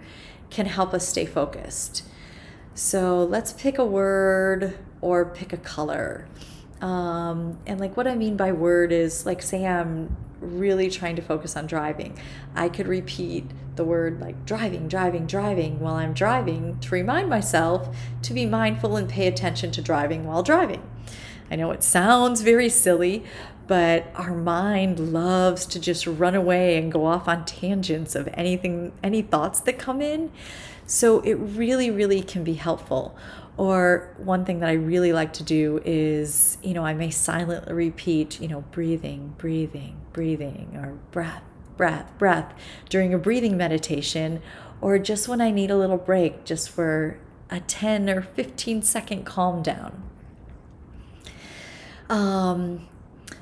can 0.49 0.65
help 0.65 0.93
us 0.93 1.07
stay 1.07 1.25
focused. 1.25 2.03
So 2.73 3.23
let's 3.23 3.53
pick 3.53 3.77
a 3.77 3.85
word 3.85 4.77
or 4.99 5.23
pick 5.23 5.53
a 5.53 5.57
color. 5.57 6.27
Um, 6.85 7.57
and 7.65 7.79
like 7.79 7.97
what 7.97 8.07
I 8.07 8.13
mean 8.13 8.37
by 8.37 8.51
word 8.51 8.91
is 8.91 9.25
like, 9.25 9.41
say 9.41 9.65
I'm 9.65 10.15
really 10.39 10.91
trying 10.91 11.15
to 11.15 11.21
focus 11.23 11.55
on 11.55 11.65
driving. 11.65 12.15
I 12.53 12.69
could 12.69 12.85
repeat 12.85 13.45
the 13.75 13.83
word 13.83 14.21
like 14.21 14.45
driving, 14.45 14.87
driving, 14.87 15.25
driving 15.25 15.79
while 15.79 15.95
I'm 15.95 16.13
driving 16.13 16.79
to 16.81 16.89
remind 16.91 17.27
myself 17.27 17.95
to 18.21 18.33
be 18.35 18.45
mindful 18.45 18.97
and 18.97 19.09
pay 19.09 19.25
attention 19.25 19.71
to 19.71 19.81
driving 19.81 20.25
while 20.25 20.43
driving. 20.43 20.83
I 21.49 21.55
know 21.55 21.71
it 21.71 21.81
sounds 21.81 22.41
very 22.41 22.69
silly, 22.69 23.23
but 23.65 24.05
our 24.13 24.35
mind 24.35 25.11
loves 25.11 25.65
to 25.67 25.79
just 25.79 26.05
run 26.05 26.35
away 26.35 26.77
and 26.77 26.91
go 26.91 27.07
off 27.07 27.27
on 27.27 27.45
tangents 27.45 28.13
of 28.13 28.29
anything, 28.35 28.91
any 29.01 29.23
thoughts 29.23 29.59
that 29.61 29.79
come 29.79 30.03
in. 30.03 30.31
So 30.85 31.21
it 31.21 31.33
really, 31.33 31.89
really 31.89 32.21
can 32.21 32.43
be 32.43 32.53
helpful. 32.53 33.17
Or 33.57 34.13
one 34.17 34.43
thing 34.43 34.59
that 34.59 34.69
I 34.69 34.73
really 34.73 35.13
like 35.13 35.33
to 35.33 35.43
do 35.43 35.81
is, 35.85 36.57
you 36.61 36.73
know, 36.73 36.85
I 36.85 36.93
may 36.93 37.09
silently 37.09 37.73
repeat, 37.73 38.41
you 38.41 38.49
know, 38.49 38.61
breathing, 38.71 39.33
breathing, 39.37 40.01
breathing, 40.11 40.75
or 40.75 40.97
breath, 41.11 41.43
breath, 41.77 42.11
breath 42.17 42.53
during 42.89 43.13
a 43.13 43.17
breathing 43.17 43.55
meditation, 43.55 44.41
or 44.81 44.99
just 44.99 45.29
when 45.29 45.39
I 45.39 45.51
need 45.51 45.71
a 45.71 45.77
little 45.77 45.97
break, 45.97 46.43
just 46.43 46.69
for 46.69 47.17
a 47.49 47.61
10 47.61 48.09
or 48.09 48.21
15 48.21 48.81
second 48.81 49.23
calm 49.23 49.61
down. 49.61 50.03
Um, 52.09 52.87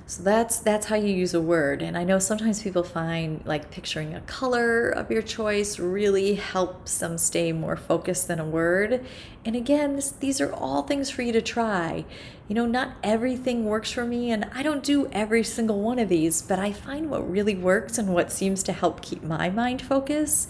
so 0.06 0.22
that's 0.22 0.60
that's 0.60 0.88
how 0.88 0.98
you 0.98 1.08
use 1.08 1.34
a 1.34 1.39
word. 1.39 1.82
And 1.82 1.98
I 1.98 2.04
know 2.04 2.20
sometimes 2.20 2.62
people 2.62 2.84
find 2.84 3.42
like 3.46 3.72
picturing 3.72 4.13
a 4.13 4.22
color 4.22 4.89
of 4.89 5.10
your 5.10 5.22
choice 5.22 5.80
really 5.80 6.36
helps 6.36 6.98
them 6.98 7.18
stay 7.18 7.54
more 7.54 7.78
focused 7.78 8.28
than 8.28 8.39
a 8.39 8.46
word. 8.46 9.06
And 9.46 9.56
again, 9.56 9.96
this, 9.96 10.12
these 10.12 10.42
are 10.42 10.52
all 10.52 10.84
things 10.84 11.10
for 11.10 11.22
you 11.22 11.32
to 11.32 11.42
try. 11.42 12.04
You 12.50 12.56
know, 12.56 12.66
not 12.66 12.96
everything 13.02 13.63
works 13.63 13.92
for 13.92 14.04
me 14.04 14.30
and 14.30 14.50
I 14.54 14.62
don't 14.62 14.84
do 14.84 15.08
every 15.13 15.44
single 15.44 15.80
one 15.80 16.00
of 16.00 16.10
these, 16.10 16.42
but 16.42 16.60
I 16.60 16.74
find 16.74 17.10
what 17.10 17.30
really 17.30 17.56
works 17.56 17.98
and 17.98 18.13
what 18.13 18.32
seems 18.32 18.62
to 18.63 18.74
help 18.74 19.02
keep 19.02 19.24
my 19.24 19.50
mind 19.50 19.82
focused 19.82 20.50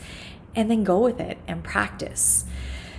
and 0.56 0.70
then 0.70 0.84
go 0.84 1.00
with 1.00 1.20
it 1.20 1.38
and 1.48 1.64
practice. 1.64 2.46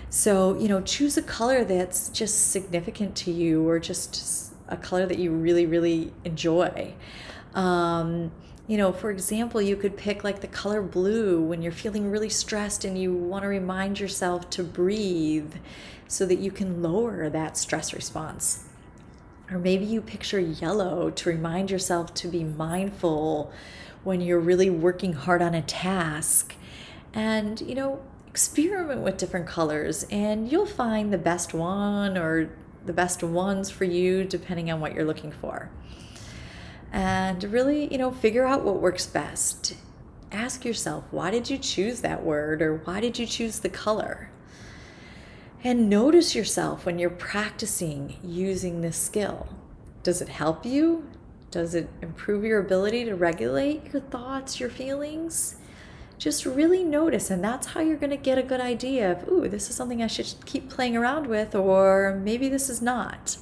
So, 0.09 0.57
you 0.57 0.69
know, 0.69 0.81
choose 0.81 1.17
a 1.17 1.23
color 1.23 1.65
that's 1.65 2.09
just 2.11 2.53
significant 2.53 3.17
to 3.17 3.33
you 3.33 3.69
or 3.69 3.81
just 3.81 4.44
a 4.69 4.77
color 4.77 5.07
that 5.07 5.19
you 5.19 5.31
really, 5.31 5.67
really 5.67 6.13
enjoy. 6.25 6.95
Um, 7.55 8.33
you 8.67 8.79
know, 8.79 8.93
for 8.93 9.11
example, 9.11 9.61
you 9.61 9.77
could 9.77 9.97
pick 9.97 10.25
like 10.25 10.41
the 10.41 10.47
color 10.47 10.81
blue 10.81 11.41
when 11.43 11.61
you're 11.61 11.73
feeling 11.73 12.11
really 12.11 12.31
stressed 12.31 12.85
and 12.85 12.99
you 12.99 13.13
want 13.13 13.43
to 13.43 13.49
remind 13.49 14.01
yourself 14.01 14.49
to 14.51 14.63
breathe 14.63 15.55
so 16.09 16.25
that 16.27 16.39
you 16.39 16.51
can 16.51 16.83
lower 16.83 17.29
that 17.29 17.57
stress 17.57 17.93
response. 17.93 18.65
Or 19.51 19.59
maybe 19.59 19.85
you 19.85 20.01
picture 20.01 20.41
yellow 20.41 21.11
to 21.11 21.29
remind 21.29 21.71
yourself 21.71 22.15
to 22.15 22.29
be 22.29 22.43
mindful 22.43 23.53
when 24.03 24.21
you're 24.21 24.41
really 24.41 24.71
working 24.71 25.13
hard 25.13 25.43
on 25.43 25.55
a 25.55 25.63
task. 25.63 26.55
And, 27.13 27.61
you 27.61 27.75
know, 27.75 28.01
experiment 28.27 29.03
with 29.03 29.17
different 29.17 29.47
colors 29.47 30.05
and 30.11 30.51
you'll 30.51 30.67
find 30.67 31.13
the 31.13 31.19
best 31.19 31.55
one 31.55 32.19
or 32.19 32.51
the 32.87 32.93
best 32.93 33.23
ones 33.23 33.71
for 33.71 33.85
you 33.85 34.25
depending 34.25 34.71
on 34.71 34.81
what 34.81 34.95
you're 34.95 35.05
looking 35.05 35.33
for. 35.33 35.71
And 36.93 37.43
really, 37.45 37.91
you 37.91 37.99
know, 37.99 38.13
figure 38.13 38.45
out 38.45 38.65
what 38.65 38.81
works 38.81 39.07
best. 39.07 39.77
Ask 40.31 40.65
yourself, 40.65 41.05
why 41.11 41.31
did 41.31 41.51
you 41.51 41.59
choose 41.59 42.01
that 42.01 42.23
word 42.23 42.63
or 42.63 42.77
why 42.79 43.01
did 43.01 43.19
you 43.19 43.27
choose 43.27 43.61
the 43.61 43.69
color? 43.69 44.31
And 45.63 45.89
notice 45.89 46.35
yourself 46.35 46.85
when 46.85 46.99
you're 46.99 47.11
practicing 47.11 48.17
using 48.23 48.81
this 48.81 48.97
skill. 48.97 49.49
Does 50.03 50.21
it 50.21 50.29
help 50.29 50.67
you? 50.67 51.09
Does 51.51 51.75
it 51.75 51.89
improve 52.03 52.45
your 52.45 52.61
ability 52.61 53.05
to 53.07 53.15
regulate 53.15 53.93
your 53.93 54.03
thoughts, 54.03 54.61
your 54.61 54.71
feelings? 54.71 55.57
Just 56.25 56.47
really 56.47 56.83
notice 56.83 57.31
and 57.31 57.45
that's 57.45 57.67
how 57.67 57.81
you're 57.81 57.99
going 57.99 58.09
to 58.09 58.17
get 58.17 58.39
a 58.39 58.43
good 58.43 58.59
idea 58.59 59.13
of 59.13 59.29
ooh 59.29 59.47
this 59.47 59.69
is 59.69 59.77
something 59.77 60.03
i 60.03 60.07
should 60.07 60.35
keep 60.47 60.71
playing 60.71 60.97
around 60.97 61.27
with 61.27 61.55
or 61.55 62.19
maybe 62.25 62.49
this 62.49 62.71
is 62.71 62.81
not 62.81 63.37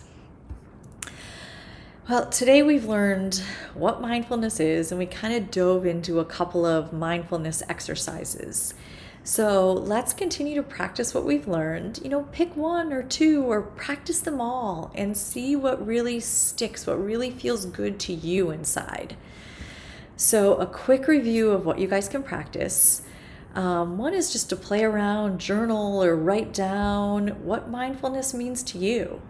Well, 2.08 2.28
today 2.28 2.64
we've 2.64 2.84
learned 2.84 3.40
what 3.74 4.00
mindfulness 4.00 4.58
is, 4.58 4.90
and 4.90 4.98
we 4.98 5.06
kind 5.06 5.32
of 5.34 5.52
dove 5.52 5.86
into 5.86 6.18
a 6.18 6.24
couple 6.24 6.66
of 6.66 6.92
mindfulness 6.92 7.62
exercises. 7.68 8.74
So 9.22 9.72
let's 9.72 10.12
continue 10.12 10.56
to 10.56 10.64
practice 10.64 11.14
what 11.14 11.24
we've 11.24 11.46
learned. 11.46 12.00
You 12.02 12.10
know, 12.10 12.24
pick 12.32 12.56
one 12.56 12.92
or 12.92 13.04
two 13.04 13.44
or 13.44 13.62
practice 13.62 14.18
them 14.18 14.40
all 14.40 14.90
and 14.96 15.16
see 15.16 15.54
what 15.54 15.86
really 15.86 16.18
sticks, 16.18 16.88
what 16.88 17.02
really 17.02 17.30
feels 17.30 17.66
good 17.66 18.00
to 18.00 18.12
you 18.12 18.50
inside. 18.50 19.16
So, 20.24 20.54
a 20.54 20.66
quick 20.66 21.08
review 21.08 21.50
of 21.50 21.66
what 21.66 21.80
you 21.80 21.88
guys 21.88 22.08
can 22.08 22.22
practice. 22.22 23.02
Um, 23.56 23.98
one 23.98 24.14
is 24.14 24.32
just 24.32 24.48
to 24.50 24.56
play 24.56 24.84
around, 24.84 25.40
journal, 25.40 26.00
or 26.00 26.14
write 26.14 26.54
down 26.54 27.44
what 27.44 27.68
mindfulness 27.68 28.32
means 28.32 28.62
to 28.62 28.78
you. 28.78 29.20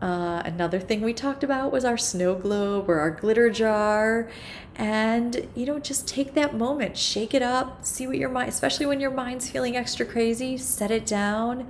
Uh, 0.00 0.42
another 0.44 0.78
thing 0.78 1.00
we 1.00 1.12
talked 1.12 1.42
about 1.42 1.72
was 1.72 1.84
our 1.84 1.98
snow 1.98 2.36
globe 2.36 2.88
or 2.88 3.00
our 3.00 3.10
glitter 3.10 3.50
jar. 3.50 4.30
And, 4.76 5.48
you 5.56 5.66
know, 5.66 5.80
just 5.80 6.06
take 6.06 6.34
that 6.34 6.54
moment, 6.54 6.96
shake 6.96 7.34
it 7.34 7.42
up, 7.42 7.84
see 7.84 8.06
what 8.06 8.16
your 8.16 8.30
mind, 8.30 8.50
especially 8.50 8.86
when 8.86 9.00
your 9.00 9.10
mind's 9.10 9.50
feeling 9.50 9.76
extra 9.76 10.06
crazy, 10.06 10.56
set 10.56 10.92
it 10.92 11.04
down, 11.04 11.68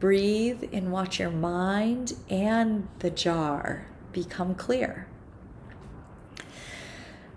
breathe, 0.00 0.64
and 0.72 0.90
watch 0.90 1.20
your 1.20 1.30
mind 1.30 2.14
and 2.30 2.88
the 3.00 3.10
jar 3.10 3.88
become 4.10 4.54
clear. 4.54 5.06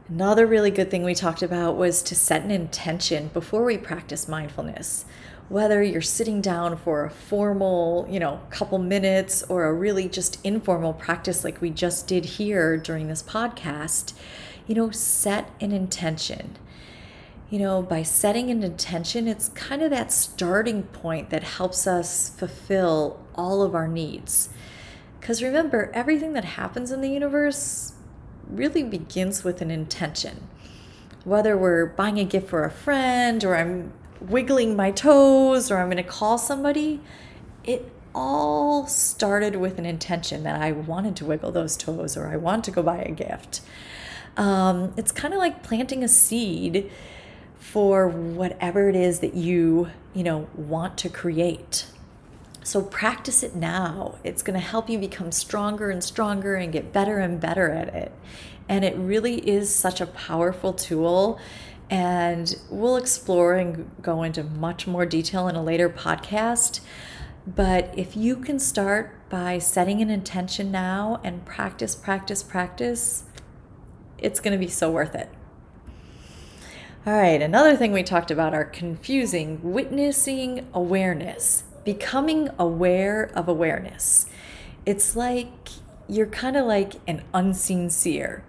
Another 0.09 0.47
really 0.47 0.71
good 0.71 0.89
thing 0.89 1.03
we 1.03 1.13
talked 1.13 1.43
about 1.43 1.77
was 1.77 2.01
to 2.01 2.15
set 2.15 2.41
an 2.41 2.49
intention 2.49 3.27
before 3.27 3.63
we 3.63 3.77
practice 3.77 4.27
mindfulness. 4.27 5.05
Whether 5.49 5.83
you're 5.83 6.01
sitting 6.01 6.41
down 6.41 6.77
for 6.77 7.05
a 7.05 7.11
formal, 7.11 8.07
you 8.09 8.19
know, 8.19 8.41
couple 8.49 8.79
minutes 8.79 9.43
or 9.43 9.65
a 9.65 9.73
really 9.73 10.09
just 10.09 10.43
informal 10.43 10.93
practice 10.93 11.43
like 11.43 11.61
we 11.61 11.69
just 11.69 12.07
did 12.07 12.25
here 12.25 12.75
during 12.75 13.07
this 13.07 13.21
podcast, 13.21 14.13
you 14.65 14.73
know, 14.73 14.89
set 14.89 15.51
an 15.61 15.71
intention. 15.71 16.57
You 17.51 17.59
know, 17.59 17.83
by 17.83 18.01
setting 18.01 18.49
an 18.49 18.63
intention, 18.63 19.27
it's 19.27 19.49
kind 19.49 19.83
of 19.83 19.91
that 19.91 20.11
starting 20.11 20.83
point 20.83 21.29
that 21.29 21.43
helps 21.43 21.85
us 21.85 22.29
fulfill 22.29 23.23
all 23.35 23.61
of 23.61 23.75
our 23.75 23.87
needs. 23.87 24.49
Because 25.19 25.43
remember, 25.43 25.91
everything 25.93 26.33
that 26.33 26.45
happens 26.45 26.89
in 26.89 27.01
the 27.01 27.11
universe 27.11 27.93
really 28.49 28.83
begins 28.83 29.43
with 29.43 29.61
an 29.61 29.71
intention. 29.71 30.47
Whether 31.23 31.57
we're 31.57 31.85
buying 31.85 32.19
a 32.19 32.23
gift 32.23 32.49
for 32.49 32.63
a 32.63 32.71
friend, 32.71 33.43
or 33.43 33.55
I'm 33.55 33.93
wiggling 34.19 34.75
my 34.75 34.91
toes, 34.91 35.69
or 35.69 35.77
I'm 35.77 35.87
going 35.87 35.97
to 35.97 36.03
call 36.03 36.37
somebody, 36.37 37.01
it 37.63 37.91
all 38.13 38.87
started 38.87 39.55
with 39.55 39.77
an 39.77 39.85
intention 39.85 40.43
that 40.43 40.59
I 40.61 40.71
wanted 40.71 41.15
to 41.17 41.25
wiggle 41.25 41.51
those 41.51 41.77
toes 41.77 42.17
or 42.17 42.27
I 42.27 42.37
want 42.37 42.63
to 42.65 42.71
go 42.71 42.81
buy 42.81 42.97
a 42.97 43.11
gift. 43.11 43.61
Um, 44.37 44.93
it's 44.97 45.11
kind 45.11 45.33
of 45.33 45.39
like 45.39 45.63
planting 45.63 46.03
a 46.03 46.07
seed 46.07 46.89
for 47.57 48.07
whatever 48.07 48.89
it 48.89 48.95
is 48.95 49.19
that 49.19 49.35
you, 49.35 49.89
you 50.13 50.23
know, 50.23 50.47
want 50.55 50.97
to 50.99 51.09
create. 51.09 51.85
So 52.63 52.81
practice 52.81 53.41
it 53.41 53.55
now. 53.55 54.15
It's 54.23 54.41
going 54.41 54.59
to 54.59 54.65
help 54.65 54.89
you 54.89 54.99
become 54.99 55.31
stronger 55.31 55.89
and 55.89 56.03
stronger 56.03 56.55
and 56.55 56.71
get 56.71 56.91
better 56.91 57.19
and 57.19 57.39
better 57.39 57.71
at 57.71 57.93
it. 57.93 58.11
And 58.67 58.85
it 58.85 58.95
really 58.97 59.37
is 59.49 59.73
such 59.73 60.01
a 60.01 60.05
powerful 60.05 60.73
tool. 60.73 61.39
And 61.89 62.55
we'll 62.69 62.97
explore 62.97 63.55
and 63.55 63.89
go 64.01 64.21
into 64.23 64.43
much 64.43 64.85
more 64.85 65.05
detail 65.05 65.47
in 65.47 65.55
a 65.55 65.63
later 65.63 65.89
podcast. 65.89 66.81
But 67.47 67.91
if 67.97 68.15
you 68.15 68.35
can 68.35 68.59
start 68.59 69.27
by 69.29 69.57
setting 69.57 70.01
an 70.01 70.09
intention 70.09 70.71
now 70.71 71.19
and 71.23 71.45
practice, 71.45 71.95
practice, 71.95 72.43
practice, 72.43 73.23
it's 74.19 74.39
going 74.39 74.51
to 74.51 74.63
be 74.63 74.69
so 74.69 74.91
worth 74.91 75.15
it. 75.15 75.29
All 77.07 77.13
right, 77.13 77.41
another 77.41 77.75
thing 77.75 77.91
we 77.91 78.03
talked 78.03 78.29
about 78.29 78.53
are 78.53 78.65
confusing 78.65 79.59
witnessing 79.63 80.67
awareness 80.73 81.63
becoming 81.93 82.47
aware 82.59 83.31
of 83.33 83.47
awareness. 83.47 84.27
It's 84.85 85.15
like 85.15 85.69
you're 86.07 86.27
kind 86.27 86.55
of 86.55 86.67
like 86.67 86.93
an 87.07 87.23
unseen 87.33 87.89
seer. 87.89 88.43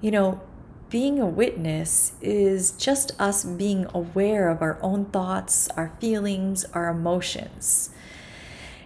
You 0.00 0.10
know, 0.10 0.40
being 0.88 1.20
a 1.20 1.26
witness 1.26 2.12
is 2.22 2.72
just 2.72 3.12
us 3.20 3.44
being 3.44 3.86
aware 3.92 4.48
of 4.48 4.62
our 4.62 4.78
own 4.80 5.04
thoughts, 5.04 5.68
our 5.76 5.92
feelings, 6.00 6.64
our 6.72 6.88
emotions. 6.88 7.90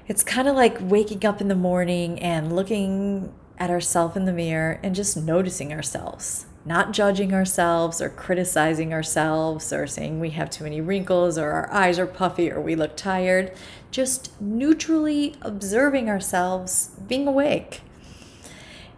It's 0.09 0.25
kind 0.25 0.49
of 0.49 0.57
like 0.57 0.77
waking 0.81 1.25
up 1.25 1.41
in 1.41 1.47
the 1.47 1.55
morning 1.55 2.19
and 2.19 2.57
looking 2.57 3.33
at 3.59 3.71
ourselves 3.71 4.17
in 4.17 4.25
the 4.25 4.33
mirror 4.33 4.81
and 4.83 4.93
just 4.93 5.17
noticing 5.17 5.73
ourselves 5.73 6.47
not 6.69 6.93
judging 6.93 7.35
ourselves 7.35 8.01
or 8.01 8.09
criticizing 8.11 8.93
ourselves 8.93 9.73
or 9.73 9.87
saying 9.87 10.21
we 10.21 10.31
have 10.31 10.51
too 10.51 10.63
many 10.65 10.81
wrinkles 10.81 11.39
or 11.39 11.51
our 11.51 11.73
eyes 11.73 11.99
are 11.99 12.07
puffy 12.07 12.53
or 12.53 12.61
we 12.61 12.77
look 12.77 12.97
tired, 12.97 13.51
just 13.91 14.41
neutrally 14.41 15.35
observing 15.43 16.09
ourselves, 16.09 16.91
being 17.09 17.27
awake. 17.27 17.81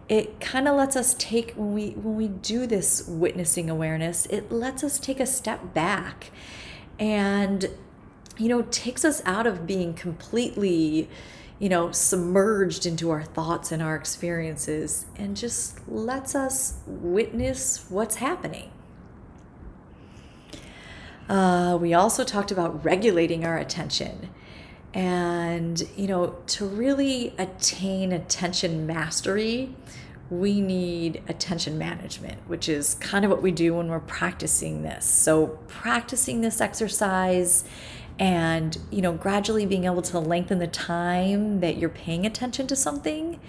It 0.09 0.41
kind 0.41 0.67
of 0.67 0.75
lets 0.75 0.97
us 0.97 1.15
take 1.17 1.53
when 1.53 1.73
we 1.73 1.91
when 1.91 2.17
we 2.17 2.27
do 2.27 2.67
this 2.67 3.07
witnessing 3.07 3.69
awareness, 3.69 4.25
it 4.25 4.51
lets 4.51 4.83
us 4.83 4.99
take 4.99 5.21
a 5.21 5.25
step 5.25 5.73
back 5.73 6.31
and 6.99 7.69
you 8.37 8.49
know, 8.49 8.63
takes 8.63 9.05
us 9.05 9.21
out 9.25 9.45
of 9.45 9.67
being 9.67 9.93
completely 9.93 11.07
you 11.61 11.69
know, 11.69 11.91
submerged 11.91 12.87
into 12.87 13.11
our 13.11 13.21
thoughts 13.21 13.71
and 13.71 13.83
our 13.83 13.95
experiences 13.95 15.05
and 15.15 15.37
just 15.37 15.87
lets 15.87 16.33
us 16.33 16.79
witness 16.87 17.85
what's 17.87 18.15
happening. 18.15 18.71
Uh, 21.29 21.77
we 21.79 21.93
also 21.93 22.23
talked 22.23 22.49
about 22.49 22.83
regulating 22.83 23.45
our 23.45 23.59
attention. 23.59 24.31
And, 24.95 25.87
you 25.95 26.07
know, 26.07 26.35
to 26.47 26.65
really 26.65 27.35
attain 27.37 28.11
attention 28.11 28.87
mastery, 28.87 29.75
we 30.31 30.61
need 30.61 31.21
attention 31.27 31.77
management, 31.77 32.39
which 32.47 32.67
is 32.67 32.95
kind 32.95 33.23
of 33.23 33.29
what 33.29 33.43
we 33.43 33.51
do 33.51 33.75
when 33.75 33.87
we're 33.87 33.99
practicing 33.99 34.81
this. 34.81 35.05
So, 35.05 35.59
practicing 35.67 36.41
this 36.41 36.59
exercise 36.59 37.65
and 38.21 38.77
you 38.91 39.01
know 39.01 39.11
gradually 39.11 39.65
being 39.65 39.85
able 39.85 40.03
to 40.03 40.19
lengthen 40.19 40.59
the 40.59 40.67
time 40.67 41.59
that 41.59 41.77
you're 41.77 41.89
paying 41.89 42.23
attention 42.23 42.67
to 42.67 42.75
something 42.75 43.39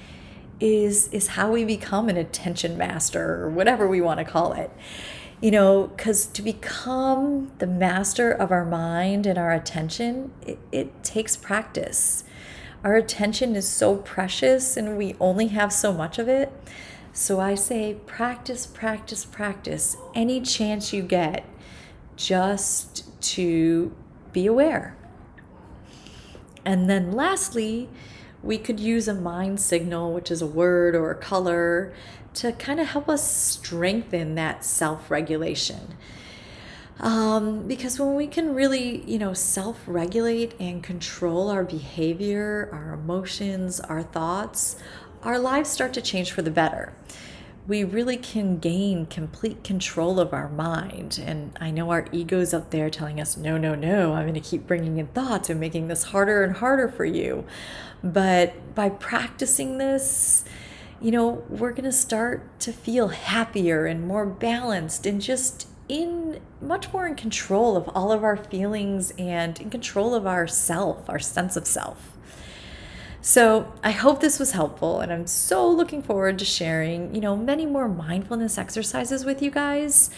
is 0.61 1.09
is 1.09 1.29
how 1.29 1.53
we 1.53 1.63
become 1.63 2.09
an 2.09 2.17
attention 2.17 2.79
master 2.79 3.43
or 3.43 3.51
whatever 3.51 3.87
we 3.87 4.01
want 4.01 4.19
to 4.19 4.25
call 4.25 4.55
it. 4.55 4.71
You 5.43 5.51
know 5.51 5.89
because 5.89 6.25
to 6.27 6.41
become 6.41 7.53
the 7.59 7.67
master 7.67 8.33
of 8.33 8.51
our 8.51 8.65
mind 8.65 9.27
and 9.27 9.39
our 9.39 9.53
attention 9.53 10.33
it, 10.47 10.59
it 10.73 11.05
takes 11.05 11.37
practice. 11.37 12.25
Our 12.83 12.97
attention 12.97 13.55
is 13.55 13.69
so 13.69 13.97
precious 13.97 14.77
and 14.79 14.97
we 14.97 15.17
only 15.21 15.49
have 15.49 15.73
so 15.73 15.93
much 15.93 16.19
of 16.19 16.29
it. 16.29 16.51
So 17.13 17.41
i 17.41 17.55
say 17.55 17.97
practice 18.07 18.65
practice 18.65 19.27
practice. 19.27 19.99
Any 20.15 20.41
chance 20.41 20.95
you 20.95 21.03
get 21.03 21.45
just 22.17 23.21
to 23.35 23.95
be 24.33 24.47
aware. 24.47 24.97
And 26.65 26.89
then 26.89 27.13
lastly, 27.13 27.89
we 28.43 28.59
could 28.59 28.81
use 28.81 29.09
a 29.09 29.15
mind 29.15 29.61
signal, 29.61 30.13
which 30.13 30.31
is 30.31 30.43
a 30.43 30.47
word 30.47 30.95
or 30.95 31.11
a 31.11 31.15
color, 31.15 31.93
to 32.35 32.53
kind 32.53 32.81
of 32.81 32.89
help 32.89 33.09
us 33.09 33.31
strengthen 33.31 34.35
that 34.37 34.65
self 34.65 35.11
regulation. 35.11 35.97
Um, 37.01 37.67
because 37.67 37.99
when 37.99 38.15
we 38.15 38.27
can 38.27 38.55
really, 38.55 39.03
you 39.11 39.19
know, 39.19 39.35
self 39.35 39.81
regulate 39.87 40.55
and 40.61 40.83
control 40.83 41.51
our 41.51 41.65
behavior, 41.65 42.69
our 42.73 42.93
emotions, 42.93 43.81
our 43.81 44.03
thoughts, 44.03 44.77
our 45.23 45.39
lives 45.39 45.71
start 45.71 45.93
to 45.95 46.03
change 46.03 46.33
for 46.33 46.43
the 46.43 46.51
better 46.51 46.93
we 47.67 47.85
really 47.85 48.17
can 48.17 48.59
gain 48.59 49.07
complete 49.07 49.63
control 49.63 50.19
of 50.19 50.33
our 50.33 50.49
mind. 50.49 51.23
And 51.25 51.57
I 51.61 51.71
know 51.71 51.91
our 51.91 52.07
ego's 52.11 52.53
up 52.53 52.71
there 52.71 52.91
telling 52.91 53.21
us, 53.21 53.37
no, 53.37 53.57
no, 53.57 53.75
no, 53.75 54.15
I'm 54.15 54.25
going 54.25 54.35
to 54.35 54.41
keep 54.41 54.67
bringing 54.67 54.99
in 54.99 55.07
thoughts 55.09 55.49
and 55.49 55.61
making 55.61 55.87
this 55.87 56.05
harder 56.05 56.43
and 56.43 56.57
harder 56.57 56.89
for 56.89 57.05
you. 57.05 57.45
But 58.03 58.75
by 58.75 58.89
practicing 58.89 59.79
this, 59.79 60.45
you 61.01 61.13
know, 61.13 61.45
we're 61.49 61.71
going 61.71 61.85
to 61.85 61.93
start 61.93 62.59
to 62.61 62.73
feel 62.73 63.09
happier 63.09 63.87
and 63.87 64.07
more 64.07 64.27
balanced 64.27 65.07
and 65.07 65.21
just 65.21 65.69
in 65.89 66.41
much 66.61 66.93
more 66.93 67.07
in 67.07 67.15
control 67.15 67.77
of 67.77 67.89
all 67.91 68.11
of 68.11 68.25
our 68.25 68.37
feelings 68.37 69.13
and 69.19 69.61
in 69.61 69.71
control 69.71 70.15
of 70.15 70.27
our 70.27 70.49
self, 70.49 71.09
our 71.09 71.19
sense 71.19 71.57
of 71.57 71.67
self. 71.67 72.13
So 73.25 73.73
I 73.85 73.93
hope 73.93 74.21
this 74.21 74.41
was 74.41 74.51
helpful, 74.51 74.99
and 74.99 75.13
I'm 75.13 75.29
so 75.29 75.71
looking 75.71 76.03
forward 76.03 76.41
to 76.41 76.45
sharing, 76.45 77.15
you 77.15 77.21
know, 77.21 77.37
many 77.37 77.67
more 77.67 77.87
mindfulness 77.89 78.59
exercises 78.59 79.25
with 79.25 79.41
you 79.41 79.49
guys. 79.49 80.11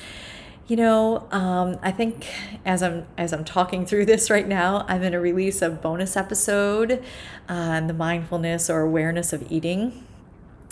You 0.69 0.77
know, 0.77 1.29
um, 1.31 1.79
I 1.83 1.91
think 1.91 2.27
as 2.65 2.83
I'm 2.83 3.05
as 3.19 3.35
I'm 3.35 3.45
talking 3.45 3.85
through 3.85 4.07
this 4.07 4.31
right 4.31 4.49
now, 4.49 4.87
I'm 4.89 5.01
going 5.01 5.13
to 5.13 5.21
release 5.21 5.61
a 5.61 5.69
bonus 5.69 6.17
episode 6.17 7.05
on 7.47 7.89
the 7.89 7.93
mindfulness 7.93 8.71
or 8.71 8.81
awareness 8.81 9.35
of 9.35 9.53
eating. 9.53 10.03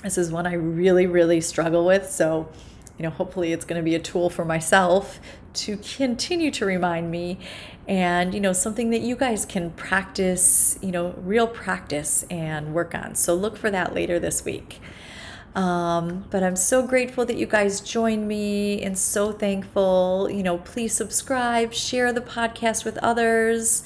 This 0.03 0.17
is 0.17 0.33
one 0.33 0.47
I 0.47 0.55
really, 0.55 1.07
really 1.07 1.43
struggle 1.43 1.85
with. 1.85 2.11
So, 2.11 2.49
you 2.99 3.03
know, 3.03 3.11
hopefully 3.11 3.53
it's 3.53 3.65
going 3.65 3.81
to 3.81 3.85
be 3.85 3.95
a 3.95 3.99
tool 3.99 4.31
for 4.31 4.45
myself 4.45 5.21
to 5.55 5.77
continue 5.77 6.51
to 6.53 6.65
remind 6.65 7.11
me 7.11 7.39
and, 7.89 8.33
you 8.33 8.41
know, 8.41 8.53
something 8.53 8.91
that 8.91 9.01
you 9.01 9.17
guys 9.17 9.45
can 9.45 9.71
practice, 9.71 10.79
you 10.81 10.93
know, 10.93 11.15
real 11.19 11.47
practice 11.47 12.25
and 12.31 12.73
work 12.75 12.95
on. 12.95 13.15
So 13.15 13.35
look 13.35 13.57
for 13.57 13.71
that 13.71 13.95
later 13.95 14.19
this 14.19 14.45
week. 14.45 14.81
Um, 15.55 16.25
but 16.31 16.43
I'm 16.43 16.57
so 16.57 16.87
grateful 16.87 17.27
that 17.27 17.37
you 17.37 17.47
guys 17.47 17.81
joined 17.81 18.27
me 18.27 18.81
and 18.83 18.97
so 18.97 19.33
thankful. 19.33 20.29
You 20.31 20.43
know, 20.43 20.59
please 20.59 20.95
subscribe, 20.95 21.75
share 21.75 22.13
the 22.13 22.23
podcast 22.23 22.85
with 22.85 22.97
others, 22.99 23.85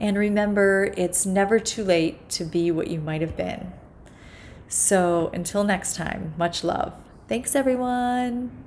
and 0.00 0.18
remember 0.18 0.92
it's 0.96 1.24
never 1.24 1.60
too 1.60 1.84
late 1.84 2.28
to 2.30 2.44
be 2.44 2.70
what 2.70 2.88
you 2.88 3.00
might 3.00 3.20
have 3.20 3.36
been. 3.36 3.72
So 4.66 5.30
until 5.32 5.62
next 5.62 5.94
time, 5.94 6.34
much 6.36 6.64
love. 6.64 7.03
Thanks, 7.28 7.54
everyone. 7.56 8.63